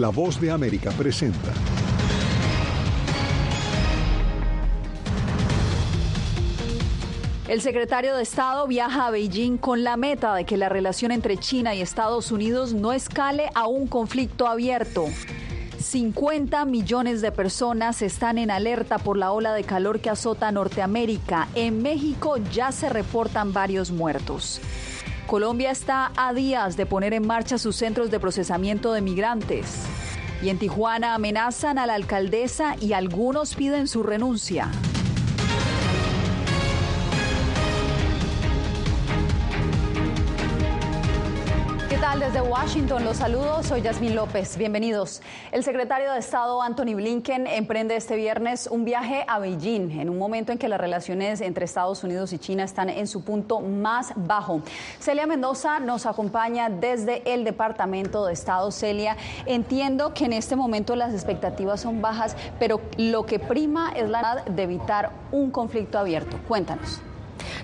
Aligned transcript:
La 0.00 0.08
voz 0.08 0.40
de 0.40 0.50
América 0.50 0.90
presenta. 0.92 1.52
El 7.46 7.60
secretario 7.60 8.16
de 8.16 8.22
Estado 8.22 8.66
viaja 8.66 9.08
a 9.08 9.10
Beijing 9.10 9.58
con 9.58 9.84
la 9.84 9.98
meta 9.98 10.34
de 10.34 10.46
que 10.46 10.56
la 10.56 10.70
relación 10.70 11.12
entre 11.12 11.36
China 11.36 11.74
y 11.74 11.82
Estados 11.82 12.32
Unidos 12.32 12.72
no 12.72 12.94
escale 12.94 13.50
a 13.54 13.66
un 13.66 13.86
conflicto 13.86 14.46
abierto. 14.46 15.04
50 15.78 16.64
millones 16.64 17.20
de 17.20 17.30
personas 17.30 18.00
están 18.00 18.38
en 18.38 18.50
alerta 18.50 18.96
por 18.96 19.18
la 19.18 19.32
ola 19.32 19.52
de 19.52 19.64
calor 19.64 20.00
que 20.00 20.08
azota 20.08 20.50
Norteamérica. 20.50 21.48
En 21.54 21.82
México 21.82 22.38
ya 22.50 22.72
se 22.72 22.88
reportan 22.88 23.52
varios 23.52 23.90
muertos. 23.90 24.62
Colombia 25.30 25.70
está 25.70 26.10
a 26.16 26.34
días 26.34 26.76
de 26.76 26.86
poner 26.86 27.14
en 27.14 27.24
marcha 27.24 27.56
sus 27.56 27.76
centros 27.76 28.10
de 28.10 28.18
procesamiento 28.18 28.92
de 28.92 29.00
migrantes. 29.00 29.84
Y 30.42 30.48
en 30.48 30.58
Tijuana 30.58 31.14
amenazan 31.14 31.78
a 31.78 31.86
la 31.86 31.94
alcaldesa 31.94 32.74
y 32.80 32.94
algunos 32.94 33.54
piden 33.54 33.86
su 33.86 34.02
renuncia. 34.02 34.72
Desde 42.18 42.42
Washington 42.42 43.04
los 43.04 43.16
saludo, 43.16 43.62
soy 43.62 43.82
Yasmín 43.82 44.14
López, 44.14 44.58
bienvenidos. 44.58 45.22
El 45.52 45.62
secretario 45.64 46.12
de 46.12 46.18
Estado 46.18 46.60
Anthony 46.60 46.94
Blinken 46.94 47.46
emprende 47.46 47.96
este 47.96 48.16
viernes 48.16 48.66
un 48.70 48.84
viaje 48.84 49.24
a 49.26 49.38
Beijing, 49.38 49.92
en 49.92 50.10
un 50.10 50.18
momento 50.18 50.52
en 50.52 50.58
que 50.58 50.68
las 50.68 50.80
relaciones 50.80 51.40
entre 51.40 51.64
Estados 51.64 52.04
Unidos 52.04 52.32
y 52.32 52.38
China 52.38 52.64
están 52.64 52.90
en 52.90 53.06
su 53.06 53.24
punto 53.24 53.60
más 53.60 54.12
bajo. 54.16 54.60
Celia 54.98 55.26
Mendoza 55.26 55.78
nos 55.78 56.04
acompaña 56.04 56.68
desde 56.68 57.22
el 57.32 57.44
Departamento 57.44 58.26
de 58.26 58.34
Estado. 58.34 58.70
Celia, 58.70 59.16
entiendo 59.46 60.12
que 60.12 60.26
en 60.26 60.34
este 60.34 60.56
momento 60.56 60.96
las 60.96 61.14
expectativas 61.14 61.80
son 61.80 62.02
bajas, 62.02 62.36
pero 62.58 62.82
lo 62.98 63.24
que 63.24 63.38
prima 63.38 63.92
es 63.96 64.10
la 64.10 64.42
de 64.44 64.62
evitar 64.62 65.12
un 65.32 65.50
conflicto 65.50 65.98
abierto. 65.98 66.38
Cuéntanos. 66.46 67.00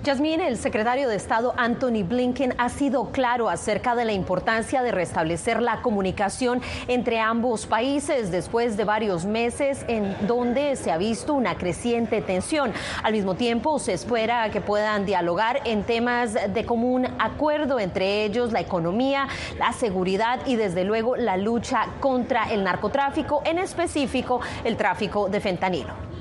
Yasmín, 0.04 0.40
el 0.40 0.56
secretario 0.58 1.08
de 1.08 1.16
Estado 1.16 1.54
Anthony 1.56 2.04
Blinken 2.06 2.54
ha 2.58 2.68
sido 2.68 3.10
claro 3.10 3.48
acerca 3.48 3.94
de 3.94 4.04
la 4.04 4.12
importancia 4.12 4.82
de 4.82 4.92
restablecer 4.92 5.62
la 5.62 5.82
comunicación 5.82 6.60
entre 6.86 7.18
ambos 7.18 7.66
países 7.66 8.30
después 8.30 8.76
de 8.76 8.84
varios 8.84 9.24
meses 9.24 9.84
en 9.88 10.14
donde 10.26 10.76
se 10.76 10.92
ha 10.92 10.98
visto 10.98 11.34
una 11.34 11.56
creciente 11.56 12.20
tensión. 12.20 12.72
Al 13.02 13.14
mismo 13.14 13.34
tiempo, 13.34 13.78
se 13.78 13.94
espera 13.94 14.50
que 14.50 14.60
puedan 14.60 15.06
dialogar 15.06 15.62
en 15.64 15.82
temas 15.82 16.34
de 16.34 16.64
común 16.64 17.06
acuerdo, 17.18 17.80
entre 17.80 18.24
ellos 18.24 18.52
la 18.52 18.60
economía, 18.60 19.28
la 19.58 19.72
seguridad 19.72 20.40
y 20.46 20.56
desde 20.56 20.84
luego 20.84 21.16
la 21.16 21.36
lucha 21.36 21.86
contra 22.00 22.52
el 22.52 22.62
narcotráfico, 22.62 23.42
en 23.44 23.58
específico 23.58 24.40
el 24.64 24.76
tráfico 24.76 25.28
de 25.28 25.40
fentanilo. 25.40 26.15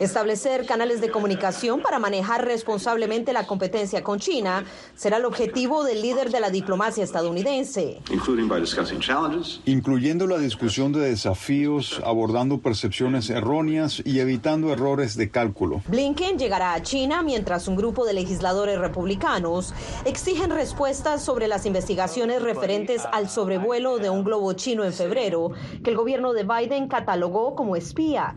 Establecer 0.00 0.66
canales 0.66 1.00
de 1.00 1.10
comunicación 1.10 1.80
para 1.80 1.98
manejar 1.98 2.44
responsablemente 2.44 3.32
la 3.32 3.46
competencia 3.46 4.02
con 4.02 4.18
China 4.18 4.64
será 4.94 5.16
el 5.16 5.24
objetivo 5.24 5.84
del 5.84 6.02
líder 6.02 6.30
de 6.30 6.40
la 6.40 6.50
diplomacia 6.50 7.04
estadounidense. 7.04 8.00
Incluyendo 9.64 10.26
la 10.26 10.38
discusión 10.38 10.92
de 10.92 11.00
desafíos, 11.00 12.00
abordando 12.04 12.58
percepciones 12.58 13.30
erróneas 13.30 14.02
y 14.04 14.20
evitando 14.20 14.72
errores 14.72 15.16
de 15.16 15.30
cálculo. 15.30 15.80
Blinken 15.86 16.38
llegará 16.38 16.74
a 16.74 16.82
China 16.82 17.22
mientras 17.22 17.68
un 17.68 17.76
grupo 17.76 18.04
de 18.04 18.12
legisladores 18.12 18.78
republicanos 18.78 19.72
exigen 20.04 20.50
respuestas 20.50 21.24
sobre 21.24 21.48
las 21.48 21.64
investigaciones 21.64 22.42
referentes 22.42 23.02
al 23.12 23.28
sobrevuelo 23.28 23.98
de 23.98 24.10
un 24.10 24.24
globo 24.24 24.52
chino 24.54 24.84
en 24.84 24.92
febrero 24.92 25.52
que 25.82 25.90
el 25.90 25.96
gobierno 25.96 26.32
de 26.32 26.44
Biden 26.44 26.88
catalogó 26.88 27.54
como 27.54 27.67
espía 27.76 28.34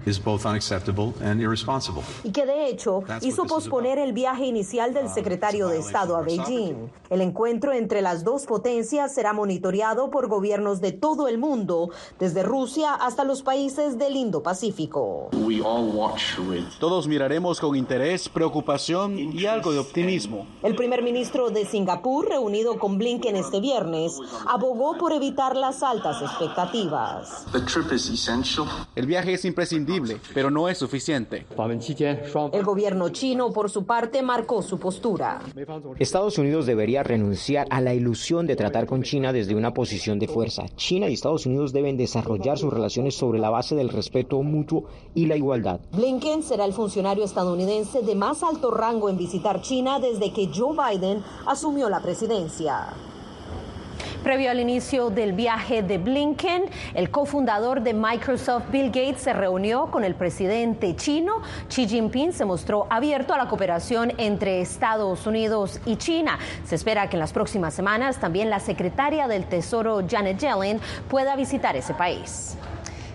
y 2.24 2.32
que 2.32 2.46
de 2.46 2.68
hecho 2.68 3.04
hizo 3.22 3.46
posponer 3.46 4.00
el 4.00 4.14
viaje 4.14 4.46
inicial 4.46 4.94
del 4.94 5.10
secretario 5.10 5.68
de 5.68 5.80
Estado 5.80 6.16
a 6.16 6.22
Beijing. 6.22 6.90
El 7.10 7.22
encuentro 7.22 7.74
entre 7.74 8.02
las 8.02 8.24
dos 8.24 8.46
potencias 8.46 9.14
será 9.14 9.34
monitoreado 9.34 10.10
por 10.10 10.28
gobiernos 10.28 10.82
de 10.82 10.92
todo 10.92 11.28
el 11.28 11.38
mundo, 11.38 11.90
desde 12.20 12.44
Rusia 12.44 12.94
hasta 12.94 13.24
los 13.24 13.44
países 13.44 13.98
del 13.98 14.16
Indo-Pacífico. 14.16 15.30
Todos 16.80 17.08
miraremos 17.08 17.60
con 17.60 17.76
interés, 17.76 18.30
preocupación 18.30 19.18
y 19.18 19.46
algo 19.46 19.72
de 19.72 19.80
optimismo. 19.80 20.48
El 20.64 20.76
primer 20.76 21.04
ministro 21.04 21.50
de 21.50 21.66
Singapur, 21.66 22.30
reunido 22.30 22.80
con 22.80 22.98
Blinken 22.98 23.36
este 23.36 23.60
viernes, 23.60 24.18
abogó 24.48 24.98
por 24.98 25.12
evitar 25.12 25.56
las 25.56 25.84
altas 25.84 26.22
expectativas. 26.22 27.46
El 28.96 29.06
viaje 29.06 29.21
es 29.28 29.46
imprescindible, 29.46 30.18
pero 30.34 30.50
no 30.50 30.70
es 30.70 30.78
suficiente. 30.78 31.46
El 32.52 32.64
gobierno 32.64 33.10
chino, 33.10 33.52
por 33.52 33.70
su 33.70 33.86
parte, 33.86 34.22
marcó 34.22 34.62
su 34.62 34.80
postura. 34.80 35.42
Estados 36.00 36.38
Unidos 36.38 36.66
debería 36.66 37.04
renunciar 37.04 37.68
a 37.70 37.82
la 37.82 37.94
ilusión 37.94 38.48
de 38.48 38.56
tratar 38.56 38.86
con 38.86 39.04
China 39.04 39.34
desde 39.34 39.56
una 39.56 39.74
posición 39.74 40.20
de 40.20 40.28
fuerza. 40.28 40.64
China 40.76 41.10
y 41.10 41.14
Estados 41.14 41.46
Unidos 41.46 41.74
deben 41.74 41.98
desarrollar 41.98 42.58
sus 42.58 42.74
relaciones 42.74 43.16
sobre 43.16 43.40
la 43.40 43.50
base 43.50 43.76
del 43.76 43.90
respeto 43.90 44.42
mutuo 44.42 44.86
y 45.14 45.26
la 45.26 45.36
igualdad. 45.36 45.80
Blinken 45.92 46.44
será 46.44 46.66
el 46.66 46.74
funcionario 46.74 47.24
estadounidense 47.24 48.02
de 48.02 48.16
más 48.16 48.44
alto 48.44 48.72
rango 48.72 49.10
en 49.10 49.18
visitar 49.18 49.62
China 49.62 50.00
desde 50.00 50.34
que 50.34 50.50
Joe 50.54 50.76
Biden 50.76 51.24
asumió 51.46 51.90
la 51.90 52.02
presidencia. 52.02 52.94
Previo 54.24 54.52
al 54.52 54.60
inicio 54.60 55.10
del 55.10 55.34
viaje 55.34 55.82
de 55.82 55.98
Blinken, 55.98 56.66
el 56.94 57.10
cofundador 57.10 57.82
de 57.82 57.96
Microsoft, 57.96 58.70
Bill 58.70 58.88
Gates, 58.88 59.24
se 59.24 59.34
reunió 59.34 59.90
con 59.90 60.04
el 60.04 60.14
presidente 60.14 60.96
chino. 60.96 61.42
Xi 61.70 61.88
Jinping 61.88 62.32
se 62.32 62.46
mostró 62.46 62.86
abierto 62.92 63.34
a 63.34 63.38
la 63.38 63.48
cooperación 63.48 64.14
entre 64.20 64.62
Estados 64.62 65.26
Unidos 65.26 65.82
y 65.88 65.96
China. 65.96 66.38
Se 66.66 66.76
espera 66.76 67.10
que 67.10 67.16
en 67.16 67.20
las 67.20 67.34
próximas 67.34 67.74
semanas 67.74 68.20
también 68.20 68.52
la 68.52 68.60
secretaria 68.60 69.28
del 69.28 69.46
Tesoro, 69.46 70.02
Janet 70.08 70.38
Yellen, 70.38 70.80
pueda 71.10 71.36
visitar 71.36 71.76
ese 71.76 71.96
país. 71.96 72.58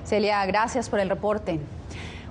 Celia, 0.05 0.45
gracias 0.45 0.91
por 0.91 0.99
el 0.99 1.09
reporte. 1.09 1.61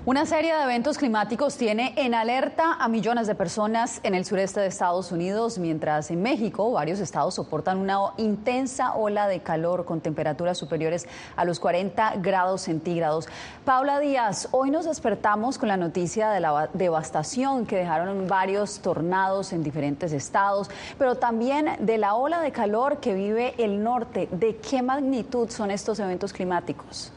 Una 0.07 0.27
serie 0.27 0.53
de 0.53 0.61
eventos 0.61 0.99
climáticos 0.99 1.57
tiene 1.57 1.95
en 1.97 2.13
alerta 2.13 2.73
a 2.73 2.88
millones 2.88 3.25
de 3.25 3.33
personas 3.33 4.01
en 4.03 4.13
el 4.13 4.23
sureste 4.23 4.59
de 4.59 4.67
Estados 4.67 5.11
Unidos, 5.11 5.57
mientras 5.57 6.11
en 6.11 6.21
México 6.21 6.71
varios 6.71 6.99
estados 6.99 7.33
soportan 7.33 7.79
una 7.79 7.97
intensa 8.17 8.94
ola 8.94 9.27
de 9.27 9.39
calor 9.39 9.83
con 9.83 10.01
temperaturas 10.01 10.59
superiores 10.59 11.07
a 11.35 11.44
los 11.44 11.59
40 11.59 12.17
grados 12.17 12.61
centígrados. 12.61 13.27
Paula 13.65 13.99
Díaz, 13.99 14.47
hoy 14.51 14.69
nos 14.69 14.85
despertamos 14.85 15.57
con 15.57 15.69
la 15.69 15.77
noticia 15.77 16.29
de 16.29 16.39
la 16.39 16.69
devastación 16.73 17.65
que 17.65 17.77
dejaron 17.77 18.27
varios 18.27 18.81
tornados 18.81 19.53
en 19.53 19.63
diferentes 19.63 20.13
estados, 20.13 20.69
pero 20.99 21.15
también 21.15 21.77
de 21.79 21.97
la 21.97 22.13
ola 22.13 22.41
de 22.41 22.51
calor 22.51 22.99
que 22.99 23.15
vive 23.15 23.55
el 23.57 23.81
norte. 23.81 24.29
¿De 24.31 24.57
qué 24.57 24.83
magnitud 24.83 25.49
son 25.49 25.71
estos 25.71 25.97
eventos 25.97 26.31
climáticos? 26.31 27.11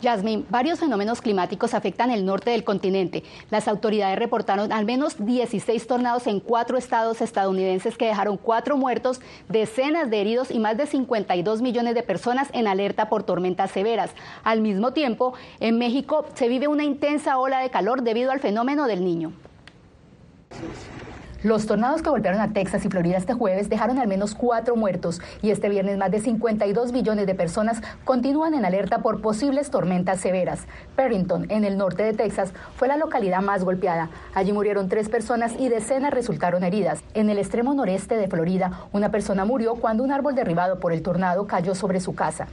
Yasmin, 0.00 0.46
varios 0.50 0.78
fenómenos 0.78 1.20
climáticos 1.20 1.74
afectan 1.74 2.10
el 2.10 2.24
norte 2.24 2.50
del 2.50 2.64
continente. 2.64 3.24
Las 3.50 3.68
autoridades 3.68 4.18
reportaron 4.18 4.72
al 4.72 4.84
menos 4.84 5.24
16 5.24 5.86
tornados 5.86 6.26
en 6.26 6.40
cuatro 6.40 6.76
estados 6.76 7.20
estadounidenses 7.20 7.96
que 7.96 8.06
dejaron 8.06 8.36
cuatro 8.36 8.76
muertos, 8.76 9.20
decenas 9.48 10.10
de 10.10 10.20
heridos 10.20 10.50
y 10.50 10.58
más 10.58 10.76
de 10.76 10.86
52 10.86 11.62
millones 11.62 11.94
de 11.94 12.02
personas 12.02 12.48
en 12.52 12.66
alerta 12.66 13.08
por 13.08 13.22
tormentas 13.22 13.70
severas. 13.70 14.10
Al 14.44 14.60
mismo 14.60 14.92
tiempo, 14.92 15.34
en 15.60 15.78
México 15.78 16.26
se 16.34 16.48
vive 16.48 16.68
una 16.68 16.84
intensa 16.84 17.38
ola 17.38 17.60
de 17.60 17.70
calor 17.70 18.02
debido 18.02 18.30
al 18.30 18.40
fenómeno 18.40 18.86
del 18.86 19.04
niño. 19.04 19.32
Los 21.46 21.66
tornados 21.66 22.02
que 22.02 22.10
golpearon 22.10 22.40
a 22.40 22.52
Texas 22.52 22.84
y 22.84 22.88
Florida 22.88 23.16
este 23.16 23.32
jueves 23.32 23.68
dejaron 23.68 24.00
al 24.00 24.08
menos 24.08 24.34
cuatro 24.34 24.74
muertos 24.74 25.20
y 25.42 25.52
este 25.52 25.68
viernes 25.68 25.96
más 25.96 26.10
de 26.10 26.18
52 26.18 26.90
millones 26.90 27.24
de 27.24 27.36
personas 27.36 27.82
continúan 28.04 28.54
en 28.54 28.64
alerta 28.64 28.98
por 28.98 29.20
posibles 29.20 29.70
tormentas 29.70 30.18
severas. 30.18 30.66
Perrington, 30.96 31.48
en 31.48 31.62
el 31.62 31.78
norte 31.78 32.02
de 32.02 32.14
Texas, 32.14 32.52
fue 32.74 32.88
la 32.88 32.96
localidad 32.96 33.42
más 33.42 33.62
golpeada. 33.62 34.10
Allí 34.34 34.52
murieron 34.52 34.88
tres 34.88 35.08
personas 35.08 35.52
y 35.56 35.68
decenas 35.68 36.12
resultaron 36.12 36.64
heridas. 36.64 37.04
En 37.14 37.30
el 37.30 37.38
extremo 37.38 37.74
noreste 37.74 38.16
de 38.16 38.26
Florida, 38.26 38.80
una 38.90 39.12
persona 39.12 39.44
murió 39.44 39.76
cuando 39.76 40.02
un 40.02 40.10
árbol 40.10 40.34
derribado 40.34 40.80
por 40.80 40.92
el 40.92 41.02
tornado 41.02 41.46
cayó 41.46 41.76
sobre 41.76 42.00
su 42.00 42.16
casa. 42.16 42.48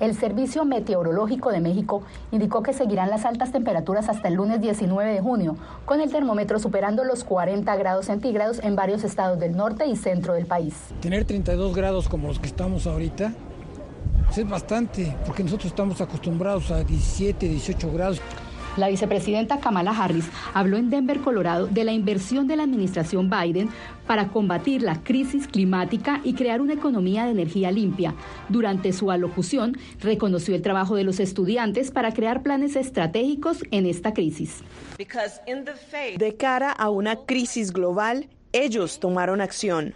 El 0.00 0.14
Servicio 0.14 0.64
Meteorológico 0.64 1.50
de 1.50 1.60
México 1.60 2.02
indicó 2.30 2.62
que 2.62 2.72
seguirán 2.72 3.08
las 3.08 3.24
altas 3.24 3.52
temperaturas 3.52 4.08
hasta 4.08 4.28
el 4.28 4.34
lunes 4.34 4.60
19 4.60 5.12
de 5.12 5.20
junio, 5.20 5.56
con 5.84 6.00
el 6.00 6.10
termómetro 6.10 6.58
superando 6.58 7.04
los 7.04 7.24
40 7.24 7.74
grados 7.76 8.06
centígrados 8.06 8.58
en 8.62 8.76
varios 8.76 9.04
estados 9.04 9.38
del 9.38 9.56
norte 9.56 9.86
y 9.86 9.96
centro 9.96 10.34
del 10.34 10.46
país. 10.46 10.74
Tener 11.00 11.24
32 11.24 11.74
grados 11.74 12.08
como 12.08 12.28
los 12.28 12.38
que 12.38 12.46
estamos 12.46 12.86
ahorita 12.86 13.32
es 14.36 14.48
bastante, 14.48 15.14
porque 15.26 15.44
nosotros 15.44 15.66
estamos 15.66 16.00
acostumbrados 16.00 16.70
a 16.70 16.82
17, 16.84 17.48
18 17.48 17.92
grados. 17.92 18.20
La 18.76 18.88
vicepresidenta 18.88 19.60
Kamala 19.60 19.90
Harris 19.90 20.26
habló 20.54 20.78
en 20.78 20.88
Denver, 20.88 21.20
Colorado, 21.20 21.66
de 21.66 21.84
la 21.84 21.92
inversión 21.92 22.46
de 22.46 22.56
la 22.56 22.62
administración 22.62 23.28
Biden 23.28 23.68
para 24.06 24.28
combatir 24.28 24.82
la 24.82 25.02
crisis 25.02 25.46
climática 25.46 26.20
y 26.24 26.32
crear 26.32 26.62
una 26.62 26.72
economía 26.72 27.24
de 27.24 27.32
energía 27.32 27.70
limpia. 27.70 28.14
Durante 28.48 28.92
su 28.92 29.10
alocución, 29.10 29.76
reconoció 30.00 30.54
el 30.54 30.62
trabajo 30.62 30.96
de 30.96 31.04
los 31.04 31.20
estudiantes 31.20 31.90
para 31.90 32.14
crear 32.14 32.42
planes 32.42 32.76
estratégicos 32.76 33.62
en 33.70 33.84
esta 33.84 34.14
crisis. 34.14 34.62
De 34.96 36.36
cara 36.38 36.72
a 36.72 36.88
una 36.88 37.16
crisis 37.16 37.72
global, 37.72 38.28
ellos 38.52 39.00
tomaron 39.00 39.40
acción. 39.40 39.92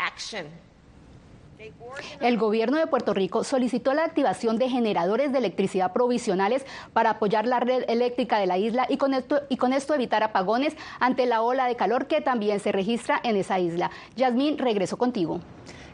El 2.20 2.38
gobierno 2.38 2.78
de 2.78 2.86
Puerto 2.86 3.14
Rico 3.14 3.44
solicitó 3.44 3.94
la 3.94 4.04
activación 4.04 4.58
de 4.58 4.68
generadores 4.68 5.32
de 5.32 5.38
electricidad 5.38 5.92
provisionales 5.92 6.64
para 6.92 7.10
apoyar 7.10 7.46
la 7.46 7.60
red 7.60 7.84
eléctrica 7.88 8.38
de 8.38 8.46
la 8.46 8.58
isla 8.58 8.86
y 8.88 8.96
con 8.96 9.14
esto, 9.14 9.42
y 9.48 9.56
con 9.56 9.72
esto 9.72 9.94
evitar 9.94 10.22
apagones 10.22 10.76
ante 11.00 11.26
la 11.26 11.42
ola 11.42 11.66
de 11.66 11.76
calor 11.76 12.06
que 12.06 12.20
también 12.20 12.60
se 12.60 12.72
registra 12.72 13.20
en 13.22 13.36
esa 13.36 13.58
isla. 13.58 13.90
Yasmín, 14.16 14.58
regreso 14.58 14.96
contigo. 14.96 15.40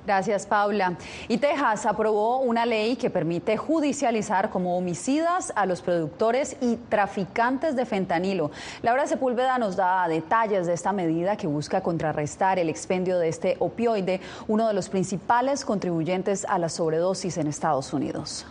Gracias, 0.04 0.46
Paula. 0.46 0.96
Y 1.28 1.38
Texas 1.38 1.86
aprobó 1.86 2.38
una 2.38 2.66
ley 2.66 2.96
que 2.96 3.08
permite 3.08 3.56
judicializar 3.56 4.50
como 4.50 4.76
homicidas 4.76 5.52
a 5.54 5.64
los 5.64 5.80
productores 5.80 6.56
y 6.60 6.74
traficantes 6.76 7.76
de 7.76 7.86
fentanilo. 7.86 8.50
Laura 8.82 9.06
Sepúlveda 9.06 9.58
nos 9.58 9.76
da 9.76 10.08
detalles 10.08 10.66
de 10.66 10.72
esta 10.72 10.92
medida 10.92 11.36
que 11.36 11.46
busca 11.46 11.82
contrarrestar 11.82 12.58
el 12.58 12.68
expendio 12.68 13.18
de 13.20 13.28
este 13.28 13.56
opioide, 13.60 14.20
uno 14.48 14.66
de 14.66 14.74
los 14.74 14.88
principales 14.88 15.64
contribuyentes 15.64 16.44
a 16.46 16.58
la 16.58 16.68
sobredosis 16.68 17.36
en 17.38 17.46
Estados 17.46 17.92
Unidos. 17.92 18.44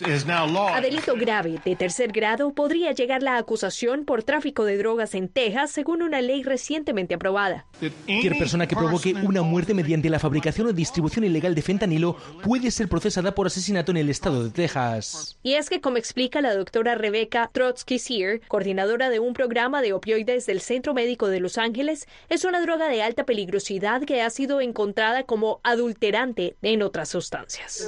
A 0.00 0.80
delito 0.80 1.14
grave 1.16 1.58
de 1.64 1.74
tercer 1.74 2.12
grado 2.12 2.52
podría 2.52 2.92
llegar 2.92 3.20
la 3.20 3.36
acusación 3.36 4.04
por 4.04 4.22
tráfico 4.22 4.64
de 4.64 4.76
drogas 4.76 5.14
en 5.14 5.28
Texas, 5.28 5.72
según 5.72 6.02
una 6.02 6.20
ley 6.20 6.44
recientemente 6.44 7.14
aprobada. 7.14 7.66
Cualquier 7.80 8.38
persona 8.38 8.68
que 8.68 8.76
provoque 8.76 9.12
una 9.14 9.42
muerte 9.42 9.74
mediante 9.74 10.08
la 10.08 10.20
fabricación 10.20 10.68
o 10.68 10.72
distribución 10.72 11.24
ilegal 11.24 11.56
de 11.56 11.62
fentanilo 11.62 12.16
puede 12.44 12.70
ser 12.70 12.88
procesada 12.88 13.34
por 13.34 13.48
asesinato 13.48 13.90
en 13.90 13.96
el 13.96 14.08
estado 14.08 14.44
de 14.44 14.50
Texas. 14.50 15.36
Y 15.42 15.54
es 15.54 15.68
que, 15.68 15.80
como 15.80 15.96
explica 15.96 16.40
la 16.40 16.54
doctora 16.54 16.94
Rebecca 16.94 17.50
Trotsky 17.52 17.98
Sear, 17.98 18.40
coordinadora 18.46 19.10
de 19.10 19.18
un 19.18 19.32
programa 19.32 19.82
de 19.82 19.94
opioides 19.94 20.46
del 20.46 20.60
Centro 20.60 20.94
Médico 20.94 21.26
de 21.26 21.40
Los 21.40 21.58
Ángeles, 21.58 22.06
es 22.28 22.44
una 22.44 22.60
droga 22.60 22.88
de 22.88 23.02
alta 23.02 23.24
peligrosidad 23.24 24.02
que 24.02 24.22
ha 24.22 24.30
sido 24.30 24.60
encontrada 24.60 25.24
como 25.24 25.60
adulterante 25.64 26.54
en 26.62 26.82
otras 26.82 27.08
sustancias. 27.08 27.84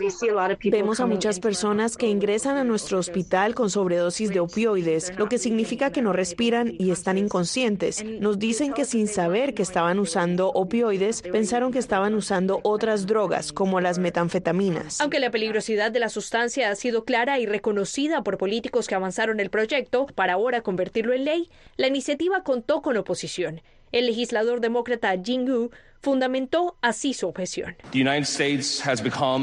Vemos 0.65 0.99
a 0.99 1.07
muchas 1.07 1.39
personas 1.39 1.97
que 2.01 2.09
ingresan 2.09 2.57
a 2.57 2.65
nuestro 2.65 2.99
hospital 2.99 3.55
con 3.55 3.69
sobredosis 3.69 4.31
de 4.31 4.41
opioides, 4.41 5.13
lo 5.19 5.29
que 5.29 5.37
significa 5.37 5.93
que 5.93 6.01
no 6.01 6.15
respiran 6.15 6.73
y 6.79 6.93
están 6.93 7.19
inconscientes. 7.19 8.03
Nos 8.03 8.39
dicen 8.39 8.73
que 8.73 8.87
sin 8.87 9.07
saber 9.07 9.53
que 9.53 9.63
estaban 9.63 9.99
usando 9.99 10.49
opioides, 10.49 11.21
pensaron 11.21 11.73
que 11.73 11.79
estaban 11.79 12.15
usando 12.15 12.61
otras 12.63 13.07
drogas, 13.07 13.53
como 13.53 13.83
las 13.83 13.99
metanfetaminas. 13.99 14.99
Aunque 15.03 15.21
la 15.21 15.31
peligrosidad 15.31 15.93
de 15.93 16.01
la 16.01 16.09
sustancia 16.09 16.71
ha 16.71 16.75
sido 16.75 17.05
clara 17.05 17.39
y 17.39 17.45
reconocida 17.45 18.23
por 18.23 18.39
políticos 18.39 18.87
que 18.87 18.95
avanzaron 18.95 19.39
el 19.39 19.51
proyecto 19.51 20.07
para 20.07 20.33
ahora 20.33 20.63
convertirlo 20.63 21.13
en 21.13 21.27
ley, 21.27 21.51
la 21.77 21.89
iniciativa 21.89 22.43
contó 22.43 22.81
con 22.81 22.97
oposición. 22.97 23.61
El 23.93 24.07
legislador 24.07 24.61
demócrata 24.61 25.15
Jing 25.23 25.69
fundamentó 26.01 26.77
así 26.81 27.15
su 27.15 27.29
objeción. 27.29 27.77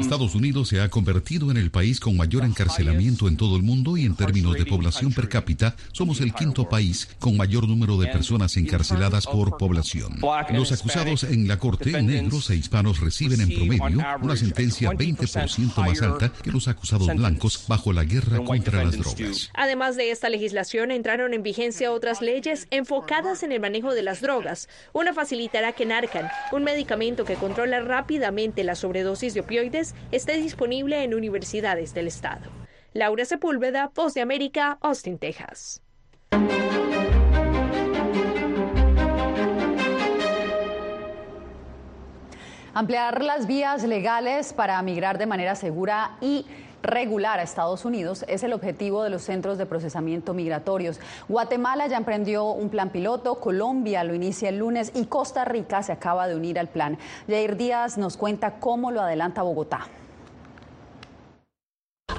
Estados 0.00 0.34
Unidos 0.34 0.68
se 0.68 0.80
ha 0.80 0.88
convertido 0.88 1.50
en 1.50 1.56
el 1.56 1.70
país 1.70 2.00
con 2.00 2.16
mayor 2.16 2.44
encarcelamiento 2.44 3.28
en 3.28 3.36
todo 3.36 3.56
el 3.56 3.62
mundo 3.62 3.96
y 3.96 4.04
en 4.04 4.16
términos 4.16 4.54
de 4.54 4.66
población 4.66 5.12
per 5.12 5.28
cápita 5.28 5.76
somos 5.92 6.20
el 6.20 6.34
quinto 6.34 6.68
país 6.68 7.08
con 7.18 7.36
mayor 7.36 7.68
número 7.68 7.96
de 7.96 8.08
personas 8.08 8.56
encarceladas 8.56 9.26
por 9.26 9.56
población. 9.56 10.18
Los 10.50 10.72
acusados 10.72 11.24
en 11.24 11.48
la 11.48 11.58
corte, 11.58 12.02
negros 12.02 12.50
e 12.50 12.56
hispanos, 12.56 13.00
reciben 13.00 13.40
en 13.40 13.54
promedio 13.54 14.04
una 14.20 14.36
sentencia 14.36 14.90
20% 14.90 15.76
más 15.76 16.02
alta 16.02 16.32
que 16.42 16.50
los 16.50 16.68
acusados 16.68 17.06
blancos 17.14 17.64
bajo 17.68 17.92
la 17.92 18.04
guerra 18.04 18.42
contra 18.44 18.84
las 18.84 18.98
drogas. 18.98 19.50
Además 19.54 19.96
de 19.96 20.10
esta 20.10 20.28
legislación, 20.28 20.90
entraron 20.90 21.34
en 21.34 21.42
vigencia 21.42 21.92
otras 21.92 22.20
leyes 22.20 22.66
enfocadas 22.70 23.42
en 23.42 23.52
el 23.52 23.60
manejo 23.60 23.94
de 23.94 24.02
las 24.02 24.20
drogas. 24.20 24.68
Una 24.92 25.12
facilitará 25.12 25.72
que 25.72 25.86
Narcan, 25.86 26.28
un 26.52 26.64
medicamento 26.64 27.24
que 27.24 27.34
controla 27.34 27.80
rápidamente 27.80 28.64
la 28.64 28.74
sobredosis 28.74 29.34
de 29.34 29.40
opioides, 29.40 29.94
esté 30.12 30.36
disponible 30.36 31.02
en 31.02 31.14
universidades 31.14 31.94
del 31.94 32.06
estado. 32.06 32.50
Laura 32.94 33.24
Sepúlveda, 33.24 33.90
Voz 33.94 34.14
de 34.14 34.22
América, 34.22 34.78
Austin, 34.80 35.18
Texas. 35.18 35.82
Ampliar 42.74 43.24
las 43.24 43.46
vías 43.46 43.82
legales 43.82 44.52
para 44.52 44.80
migrar 44.82 45.18
de 45.18 45.26
manera 45.26 45.56
segura 45.56 46.16
y 46.20 46.46
regular 46.82 47.38
a 47.38 47.42
Estados 47.42 47.84
Unidos 47.84 48.24
es 48.28 48.42
el 48.42 48.52
objetivo 48.52 49.02
de 49.02 49.10
los 49.10 49.22
centros 49.22 49.58
de 49.58 49.66
procesamiento 49.66 50.34
migratorios. 50.34 51.00
Guatemala 51.28 51.86
ya 51.86 51.96
emprendió 51.96 52.44
un 52.46 52.68
plan 52.68 52.90
piloto, 52.90 53.40
Colombia 53.40 54.04
lo 54.04 54.14
inicia 54.14 54.48
el 54.48 54.58
lunes 54.58 54.92
y 54.94 55.06
Costa 55.06 55.44
Rica 55.44 55.82
se 55.82 55.92
acaba 55.92 56.28
de 56.28 56.36
unir 56.36 56.58
al 56.58 56.68
plan. 56.68 56.98
Jair 57.28 57.56
Díaz 57.56 57.98
nos 57.98 58.16
cuenta 58.16 58.58
cómo 58.60 58.90
lo 58.90 59.00
adelanta 59.00 59.42
Bogotá. 59.42 59.88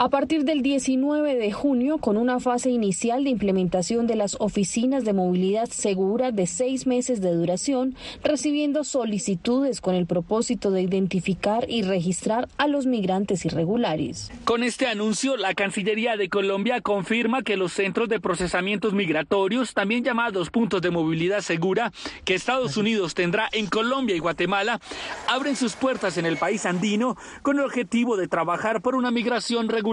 A 0.02 0.08
partir 0.08 0.46
del 0.46 0.62
19 0.62 1.36
de 1.36 1.52
junio, 1.52 1.98
con 1.98 2.16
una 2.16 2.40
fase 2.40 2.70
inicial 2.70 3.26
de 3.26 3.32
implementación 3.32 4.08
de 4.08 4.16
las 4.16 4.38
oficinas 4.40 5.04
de 5.04 5.12
movilidad 5.12 5.68
segura 5.68 6.32
de 6.32 6.48
seis 6.48 6.88
meses 6.88 7.20
de 7.20 7.34
duración, 7.34 7.98
recibiendo 8.24 8.86
solicitudes 8.86 9.82
con 9.82 9.96
el 9.96 10.06
propósito 10.06 10.72
de 10.72 10.84
identificar 10.84 11.70
y 11.70 11.82
registrar 11.82 12.48
a 12.58 12.68
los 12.68 12.86
migrantes 12.86 13.44
irregulares. 13.44 14.32
Con 14.46 14.64
este 14.64 14.88
anuncio, 14.88 15.36
la 15.36 15.54
Cancillería 15.54 16.16
de 16.16 16.30
Colombia 16.30 16.80
confirma 16.80 17.42
que 17.42 17.58
los 17.58 17.74
centros 17.74 18.08
de 18.08 18.22
procesamientos 18.22 18.94
migratorios, 18.94 19.74
también 19.74 20.06
llamados 20.06 20.50
puntos 20.50 20.82
de 20.82 20.92
movilidad 20.92 21.42
segura, 21.42 21.92
que 22.24 22.36
Estados 22.36 22.78
Unidos 22.78 23.16
tendrá 23.16 23.50
en 23.52 23.68
Colombia 23.68 24.16
y 24.16 24.20
Guatemala, 24.20 24.80
abren 25.28 25.58
sus 25.58 25.76
puertas 25.76 26.18
en 26.18 26.26
el 26.26 26.38
país 26.38 26.66
andino 26.66 27.18
con 27.42 27.60
el 27.60 27.66
objetivo 27.66 28.16
de 28.16 28.30
trabajar 28.30 28.82
por 28.82 28.96
una 28.96 29.12
migración 29.12 29.68
regular 29.68 29.89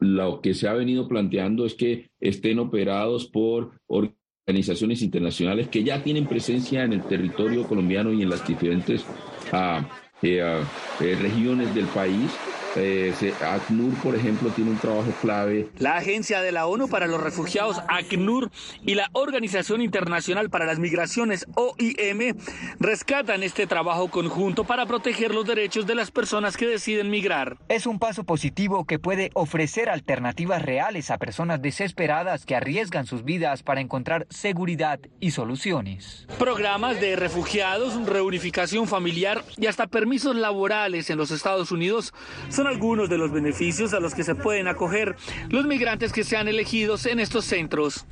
lo 0.00 0.40
que 0.40 0.54
se 0.54 0.66
ha 0.66 0.72
venido 0.72 1.06
planteando 1.06 1.66
es 1.66 1.74
que 1.74 2.10
estén 2.20 2.58
operados 2.58 3.26
por 3.26 3.72
organizaciones 3.86 5.02
internacionales 5.02 5.68
que 5.68 5.84
ya 5.84 6.02
tienen 6.02 6.26
presencia 6.26 6.84
en 6.84 6.94
el 6.94 7.02
territorio 7.02 7.68
colombiano 7.68 8.12
y 8.12 8.22
en 8.22 8.30
las 8.30 8.46
diferentes 8.46 9.04
ah, 9.52 9.86
eh, 10.22 10.42
ah, 10.42 10.62
eh, 11.00 11.16
regiones 11.20 11.74
del 11.74 11.86
país 11.86 12.30
eh, 12.76 13.34
ACNUR, 13.42 13.94
por 13.94 14.14
ejemplo, 14.14 14.50
tiene 14.50 14.70
un 14.70 14.78
trabajo 14.78 15.12
clave. 15.20 15.68
La 15.78 15.96
Agencia 15.96 16.40
de 16.40 16.52
la 16.52 16.66
ONU 16.66 16.88
para 16.88 17.06
los 17.06 17.22
Refugiados, 17.22 17.80
ACNUR, 17.88 18.50
y 18.84 18.94
la 18.94 19.08
Organización 19.12 19.80
Internacional 19.80 20.50
para 20.50 20.66
las 20.66 20.78
Migraciones, 20.78 21.46
OIM, 21.54 22.36
rescatan 22.78 23.42
este 23.42 23.66
trabajo 23.66 24.08
conjunto 24.08 24.64
para 24.64 24.86
proteger 24.86 25.34
los 25.34 25.46
derechos 25.46 25.86
de 25.86 25.94
las 25.94 26.10
personas 26.10 26.56
que 26.56 26.66
deciden 26.66 27.10
migrar. 27.10 27.58
Es 27.68 27.86
un 27.86 27.98
paso 27.98 28.24
positivo 28.24 28.84
que 28.84 28.98
puede 28.98 29.30
ofrecer 29.34 29.88
alternativas 29.88 30.62
reales 30.62 31.10
a 31.10 31.18
personas 31.18 31.60
desesperadas 31.62 32.46
que 32.46 32.56
arriesgan 32.56 33.06
sus 33.06 33.24
vidas 33.24 33.62
para 33.62 33.80
encontrar 33.80 34.26
seguridad 34.30 35.00
y 35.18 35.32
soluciones. 35.32 36.26
Programas 36.38 37.00
de 37.00 37.16
refugiados, 37.16 38.06
reunificación 38.06 38.86
familiar 38.86 39.44
y 39.56 39.66
hasta 39.66 39.86
permisos 39.86 40.36
laborales 40.36 41.10
en 41.10 41.18
los 41.18 41.30
Estados 41.30 41.72
Unidos 41.72 42.12
son 42.60 42.66
algunos 42.66 43.08
de 43.08 43.16
los 43.16 43.32
beneficios 43.32 43.94
a 43.94 44.00
los 44.00 44.14
que 44.14 44.22
se 44.22 44.34
pueden 44.34 44.68
acoger 44.68 45.16
los 45.48 45.64
migrantes 45.64 46.12
que 46.12 46.24
sean 46.24 46.46
elegidos 46.46 47.06
en 47.06 47.18
estos 47.18 47.46
centros. 47.46 48.04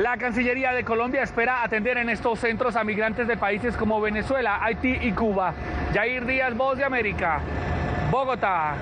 La 0.00 0.16
Cancillería 0.16 0.72
de 0.72 0.82
Colombia 0.82 1.22
espera 1.22 1.62
atender 1.62 1.98
en 1.98 2.08
estos 2.08 2.38
centros 2.38 2.74
a 2.74 2.84
migrantes 2.84 3.28
de 3.28 3.36
países 3.36 3.76
como 3.76 4.00
Venezuela, 4.00 4.64
Haití 4.64 4.96
y 5.02 5.12
Cuba. 5.12 5.52
Jair 5.92 6.24
Díaz, 6.24 6.56
Voz 6.56 6.78
de 6.78 6.84
América, 6.84 7.42
Bogotá. 8.10 8.76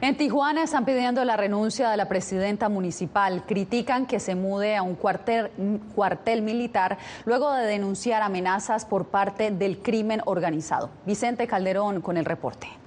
En 0.00 0.16
Tijuana 0.16 0.62
están 0.62 0.86
pidiendo 0.86 1.22
la 1.26 1.36
renuncia 1.36 1.90
de 1.90 1.98
la 1.98 2.08
presidenta 2.08 2.70
municipal. 2.70 3.44
Critican 3.46 4.06
que 4.06 4.20
se 4.20 4.36
mude 4.36 4.74
a 4.74 4.82
un 4.82 4.94
cuartel, 4.94 5.50
cuartel, 5.94 6.40
militar 6.40 6.96
luego 7.26 7.52
de 7.52 7.66
denunciar 7.66 8.22
amenazas 8.22 8.86
por 8.86 9.08
parte 9.08 9.50
del 9.50 9.80
crimen 9.80 10.22
organizado. 10.24 10.88
Vicente 11.04 11.46
Calderón 11.46 12.00
con 12.00 12.16
el 12.16 12.24
reporte. 12.24 12.80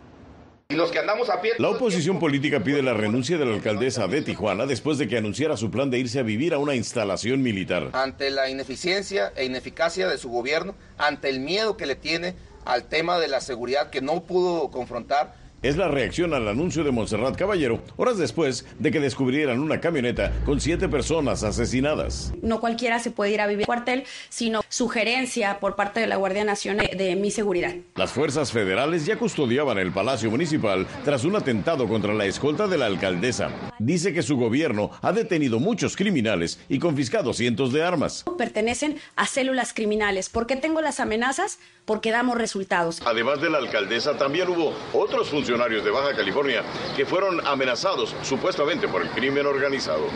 La 1.59 1.69
oposición 1.69 2.19
política 2.19 2.63
pide 2.63 2.81
la 2.81 2.93
renuncia 2.93 3.37
de 3.37 3.45
la 3.45 3.53
alcaldesa 3.53 4.07
de 4.07 4.21
Tijuana 4.21 4.65
después 4.65 4.97
de 4.97 5.07
que 5.07 5.17
anunciara 5.17 5.55
su 5.55 5.69
plan 5.69 5.89
de 5.89 5.99
irse 5.99 6.19
a 6.19 6.23
vivir 6.23 6.53
a 6.53 6.57
una 6.57 6.75
instalación 6.75 7.41
militar. 7.41 7.89
Ante 7.93 8.29
la 8.29 8.49
ineficiencia 8.49 9.31
e 9.35 9.45
ineficacia 9.45 10.07
de 10.07 10.17
su 10.17 10.29
gobierno, 10.29 10.75
ante 10.97 11.29
el 11.29 11.39
miedo 11.39 11.77
que 11.77 11.85
le 11.85 11.95
tiene 11.95 12.35
al 12.65 12.85
tema 12.85 13.19
de 13.19 13.27
la 13.27 13.41
seguridad 13.41 13.89
que 13.89 14.01
no 14.01 14.23
pudo 14.23 14.71
confrontar, 14.71 15.35
Es 15.63 15.77
la 15.77 15.87
reacción 15.87 16.33
al 16.33 16.49
anuncio 16.49 16.83
de 16.83 16.91
Montserrat 16.91 17.37
Caballero, 17.37 17.81
horas 17.95 18.17
después 18.17 18.65
de 18.79 18.91
que 18.91 18.99
descubrieran 18.99 19.61
una 19.61 19.79
camioneta 19.79 20.33
con 20.43 20.59
siete 20.59 20.89
personas 20.89 21.41
asesinadas. 21.43 22.33
No 22.41 22.59
cualquiera 22.59 22.99
se 22.99 23.11
puede 23.11 23.31
ir 23.31 23.39
a 23.39 23.47
vivir 23.47 23.65
cuartel, 23.65 24.03
sino 24.27 24.61
sugerencia 24.67 25.61
por 25.61 25.77
parte 25.77 26.01
de 26.01 26.07
la 26.07 26.17
Guardia 26.17 26.43
Nacional 26.43 26.89
de 26.97 27.15
mi 27.15 27.31
seguridad. 27.31 27.75
Las 27.95 28.11
fuerzas 28.11 28.51
federales 28.51 29.05
ya 29.05 29.15
custodiaban 29.15 29.77
el 29.77 29.93
Palacio 29.93 30.29
Municipal 30.29 30.85
tras 31.05 31.23
un 31.23 31.37
atentado 31.37 31.87
contra 31.87 32.13
la 32.13 32.25
escolta 32.25 32.67
de 32.67 32.77
la 32.77 32.87
alcaldesa. 32.87 33.49
Dice 33.79 34.11
que 34.11 34.21
su 34.21 34.35
gobierno 34.35 34.91
ha 35.01 35.13
detenido 35.13 35.61
muchos 35.61 35.95
criminales 35.95 36.59
y 36.67 36.79
confiscado 36.79 37.31
cientos 37.31 37.71
de 37.71 37.83
armas. 37.83 38.25
Pertenecen 38.37 38.97
a 39.15 39.27
células 39.27 39.73
criminales. 39.73 40.27
¿Por 40.27 40.45
qué 40.45 40.57
tengo 40.57 40.81
las 40.81 40.99
amenazas? 40.99 41.57
Porque 41.85 42.11
damos 42.11 42.37
resultados. 42.37 43.01
Además 43.05 43.41
de 43.41 43.49
la 43.49 43.59
alcaldesa, 43.59 44.17
también 44.17 44.49
hubo 44.49 44.73
otros 44.93 45.29
funcionarios 45.29 45.52
de 45.57 45.91
Baja 45.91 46.15
California 46.15 46.63
que 46.95 47.05
fueron 47.05 47.45
amenazados 47.45 48.15
supuestamente 48.23 48.87
por 48.87 49.03
el 49.03 49.09
crimen 49.09 49.45
organizado. 49.45 50.07